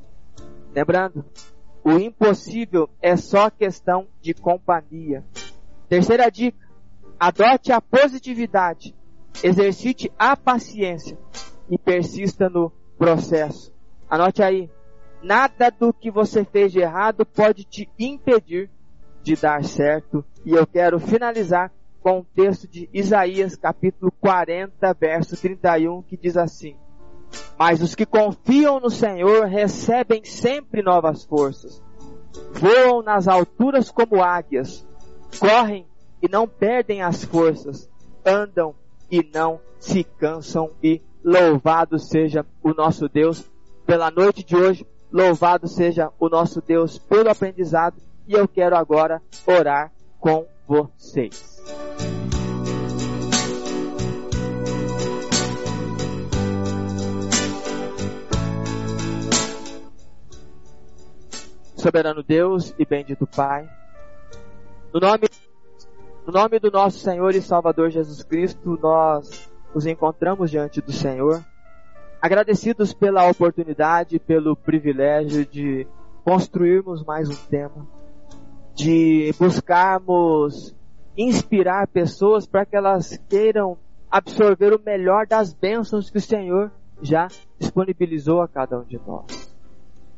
Lembrando, 0.74 1.24
o 1.86 2.00
impossível 2.00 2.90
é 3.00 3.16
só 3.16 3.48
questão 3.52 4.08
de 4.20 4.34
companhia. 4.34 5.24
Terceira 5.88 6.32
dica: 6.32 6.68
adote 7.20 7.72
a 7.72 7.80
positividade, 7.80 8.96
exercite 9.44 10.12
a 10.18 10.36
paciência 10.36 11.16
e 11.70 11.78
persista 11.78 12.50
no 12.50 12.72
processo. 12.98 13.72
Anote 14.10 14.42
aí: 14.42 14.68
nada 15.22 15.70
do 15.70 15.94
que 15.94 16.10
você 16.10 16.44
fez 16.44 16.72
de 16.72 16.80
errado 16.80 17.24
pode 17.24 17.64
te 17.64 17.88
impedir 18.00 18.68
de 19.22 19.36
dar 19.36 19.64
certo. 19.64 20.26
E 20.44 20.54
eu 20.54 20.66
quero 20.66 21.00
finalizar 21.00 21.72
com 22.02 22.20
o 22.20 22.26
texto 22.36 22.68
de 22.68 22.90
Isaías, 22.92 23.56
capítulo 23.56 24.12
40, 24.20 24.92
verso 24.96 25.38
31, 25.38 26.02
que 26.02 26.18
diz 26.18 26.36
assim: 26.36 26.76
Mas 27.58 27.82
os 27.82 27.96
que 27.96 28.06
confiam 28.06 28.80
no 28.80 28.90
Senhor 28.90 29.46
recebem 29.46 30.24
sempre 30.26 30.82
novas 30.82 31.24
forças, 31.24 31.82
voam 32.54 33.02
nas 33.02 33.28
alturas 33.28 33.90
como 33.90 34.22
águias, 34.22 34.86
correm 35.40 35.86
e 36.22 36.28
não 36.28 36.48
perdem 36.48 37.02
as 37.02 37.24
forças, 37.24 37.90
andam 38.26 38.76
e 39.10 39.24
não 39.34 39.60
se 39.80 40.04
cansam. 40.04 40.72
E 40.84 41.02
louvado 41.24 41.98
seja 41.98 42.46
o 42.62 42.74
nosso 42.74 43.08
Deus 43.08 43.44
pela 43.86 44.12
noite 44.12 44.44
de 44.44 44.56
hoje, 44.56 44.86
louvado 45.12 45.68
seja 45.68 46.12
o 46.20 46.28
nosso 46.28 46.62
Deus 46.62 46.98
pelo 46.98 47.30
aprendizado 47.30 47.96
e 48.28 48.34
eu 48.34 48.48
quero 48.48 48.76
agora 48.76 49.22
orar 49.46 49.92
com 50.20 50.46
vocês. 50.68 51.62
Soberano 61.86 62.24
Deus 62.24 62.74
e 62.80 62.84
bendito 62.84 63.28
Pai, 63.28 63.70
no 64.92 65.00
nome, 65.00 65.28
no 66.26 66.34
nome 66.34 66.58
do 66.58 66.72
nosso 66.72 66.98
Senhor 66.98 67.36
e 67.36 67.42
Salvador 67.44 67.92
Jesus 67.92 68.24
Cristo, 68.24 68.80
nós 68.82 69.48
nos 69.72 69.86
encontramos 69.86 70.50
diante 70.50 70.82
do 70.82 70.92
Senhor, 70.92 71.46
agradecidos 72.20 72.92
pela 72.92 73.30
oportunidade, 73.30 74.18
pelo 74.18 74.56
privilégio 74.56 75.46
de 75.46 75.86
construirmos 76.24 77.04
mais 77.04 77.30
um 77.30 77.36
tema 77.36 77.86
de 78.74 79.32
buscarmos 79.38 80.76
inspirar 81.16 81.88
pessoas 81.88 82.48
para 82.48 82.66
que 82.66 82.76
elas 82.76 83.16
queiram 83.30 83.78
absorver 84.10 84.74
o 84.74 84.82
melhor 84.84 85.28
das 85.28 85.54
bênçãos 85.54 86.10
que 86.10 86.18
o 86.18 86.22
Senhor 86.22 86.72
já 87.00 87.28
disponibilizou 87.60 88.42
a 88.42 88.48
cada 88.48 88.80
um 88.80 88.84
de 88.84 89.00
nós. 89.06 89.45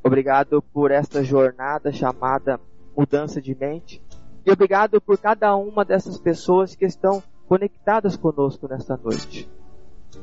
Obrigado 0.08 0.62
por 0.62 0.90
esta 0.90 1.22
jornada 1.22 1.92
chamada 1.92 2.62
mudança 2.96 3.42
de 3.42 3.54
mente 3.54 4.02
e 4.46 4.50
obrigado 4.50 5.02
por 5.02 5.18
cada 5.18 5.54
uma 5.58 5.84
dessas 5.84 6.18
pessoas 6.18 6.74
que 6.74 6.86
estão 6.86 7.22
conectadas 7.46 8.16
conosco 8.16 8.70
nesta 8.70 8.96
noite. 8.96 9.50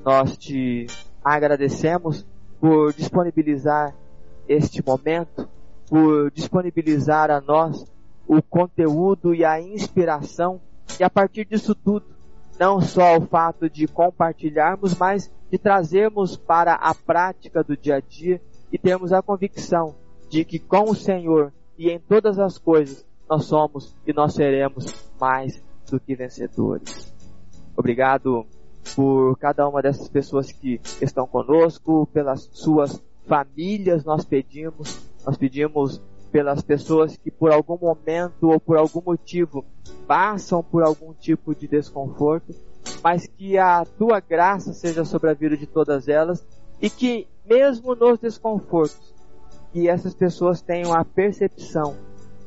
Nós 0.02 0.38
te 0.38 0.86
agradecemos 1.22 2.26
por 2.58 2.94
disponibilizar 2.94 3.94
este 4.48 4.82
momento, 4.82 5.46
por 5.86 6.30
disponibilizar 6.30 7.30
a 7.30 7.42
nós 7.42 7.84
o 8.26 8.40
conteúdo 8.40 9.34
e 9.34 9.44
a 9.44 9.60
inspiração, 9.60 10.62
e 10.98 11.04
a 11.04 11.10
partir 11.10 11.44
disso 11.44 11.74
tudo, 11.74 12.06
não 12.58 12.80
só 12.80 13.18
o 13.18 13.26
fato 13.26 13.68
de 13.68 13.86
compartilharmos, 13.86 14.96
mas 14.96 15.30
de 15.50 15.58
trazermos 15.58 16.38
para 16.38 16.72
a 16.72 16.94
prática 16.94 17.62
do 17.62 17.76
dia 17.76 17.96
a 17.96 18.00
dia 18.00 18.40
e 18.72 18.78
termos 18.78 19.12
a 19.12 19.22
convicção 19.22 19.94
de 20.28 20.44
que 20.44 20.58
com 20.58 20.90
o 20.90 20.94
Senhor 20.94 21.52
e 21.78 21.90
em 21.90 21.98
todas 21.98 22.38
as 22.38 22.58
coisas 22.58 23.04
nós 23.28 23.44
somos 23.44 23.94
e 24.06 24.12
nós 24.12 24.34
seremos 24.34 24.86
mais 25.20 25.62
do 25.90 25.98
que 25.98 26.14
vencedores. 26.14 27.12
Obrigado 27.76 28.46
por 28.94 29.36
cada 29.38 29.68
uma 29.68 29.82
dessas 29.82 30.08
pessoas 30.08 30.52
que 30.52 30.80
estão 31.00 31.26
conosco, 31.26 32.06
pelas 32.12 32.48
suas 32.52 33.02
famílias 33.26 34.04
nós 34.04 34.24
pedimos, 34.24 35.08
nós 35.24 35.36
pedimos 35.36 36.00
pelas 36.30 36.62
pessoas 36.62 37.16
que 37.16 37.30
por 37.30 37.52
algum 37.52 37.78
momento 37.78 38.50
ou 38.50 38.60
por 38.60 38.76
algum 38.76 39.00
motivo 39.00 39.64
passam 40.06 40.62
por 40.62 40.82
algum 40.82 41.14
tipo 41.14 41.54
de 41.54 41.66
desconforto, 41.66 42.54
mas 43.02 43.26
que 43.26 43.56
a 43.56 43.84
tua 43.84 44.20
graça 44.20 44.72
seja 44.72 45.04
sobre 45.04 45.30
a 45.30 45.34
vida 45.34 45.56
de 45.56 45.66
todas 45.66 46.08
elas 46.08 46.44
e 46.82 46.90
que 46.90 47.26
mesmo 47.44 47.94
nos 47.94 48.18
desconfortos, 48.18 49.14
que 49.72 49.88
essas 49.88 50.14
pessoas 50.14 50.62
tenham 50.62 50.92
a 50.94 51.04
percepção 51.04 51.96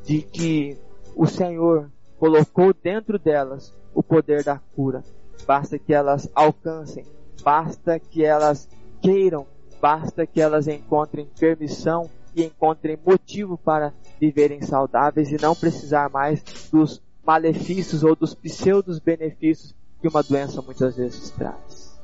de 0.04 0.22
que 0.22 0.78
o 1.14 1.26
Senhor 1.26 1.90
colocou 2.18 2.72
dentro 2.72 3.18
delas 3.18 3.74
o 3.94 4.02
poder 4.02 4.42
da 4.42 4.58
cura. 4.74 5.02
Basta 5.46 5.78
que 5.78 5.92
elas 5.92 6.28
alcancem, 6.34 7.04
basta 7.42 7.98
que 7.98 8.24
elas 8.24 8.68
queiram, 9.00 9.46
basta 9.80 10.26
que 10.26 10.40
elas 10.40 10.66
encontrem 10.66 11.30
permissão 11.38 12.08
que 12.34 12.44
encontrem 12.44 12.98
motivo 13.04 13.58
para 13.58 13.92
viverem 14.20 14.62
saudáveis 14.62 15.32
e 15.32 15.40
não 15.40 15.54
precisar 15.54 16.08
mais 16.08 16.42
dos 16.70 17.02
malefícios 17.24 18.04
ou 18.04 18.14
dos 18.14 18.34
pseudos 18.34 18.98
benefícios 18.98 19.74
que 20.00 20.08
uma 20.08 20.22
doença 20.22 20.62
muitas 20.62 20.96
vezes 20.96 21.30
traz. 21.30 22.00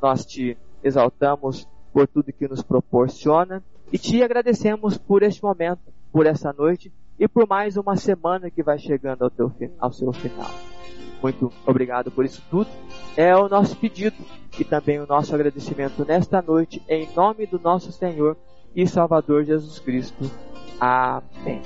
Nós 0.00 0.24
te 0.24 0.56
exaltamos 0.82 1.68
por 1.92 2.06
tudo 2.06 2.32
que 2.32 2.48
nos 2.48 2.62
proporciona 2.62 3.62
e 3.92 3.98
te 3.98 4.22
agradecemos 4.22 4.96
por 4.98 5.22
este 5.22 5.42
momento, 5.42 5.80
por 6.12 6.26
essa 6.26 6.52
noite 6.52 6.92
e 7.18 7.26
por 7.26 7.48
mais 7.48 7.76
uma 7.76 7.96
semana 7.96 8.50
que 8.50 8.62
vai 8.62 8.78
chegando 8.78 9.24
ao, 9.24 9.30
teu, 9.30 9.52
ao 9.78 9.92
seu 9.92 10.12
final. 10.12 10.50
Muito 11.22 11.52
obrigado 11.66 12.10
por 12.10 12.24
isso 12.24 12.42
tudo. 12.50 12.70
É 13.16 13.34
o 13.36 13.48
nosso 13.48 13.76
pedido 13.76 14.16
e 14.58 14.64
também 14.64 15.00
o 15.00 15.06
nosso 15.06 15.34
agradecimento 15.34 16.04
nesta 16.04 16.40
noite, 16.40 16.82
em 16.88 17.08
nome 17.14 17.46
do 17.46 17.58
nosso 17.58 17.90
Senhor 17.90 18.36
e 18.74 18.86
Salvador 18.86 19.44
Jesus 19.44 19.78
Cristo. 19.78 20.30
Amém. 20.80 21.62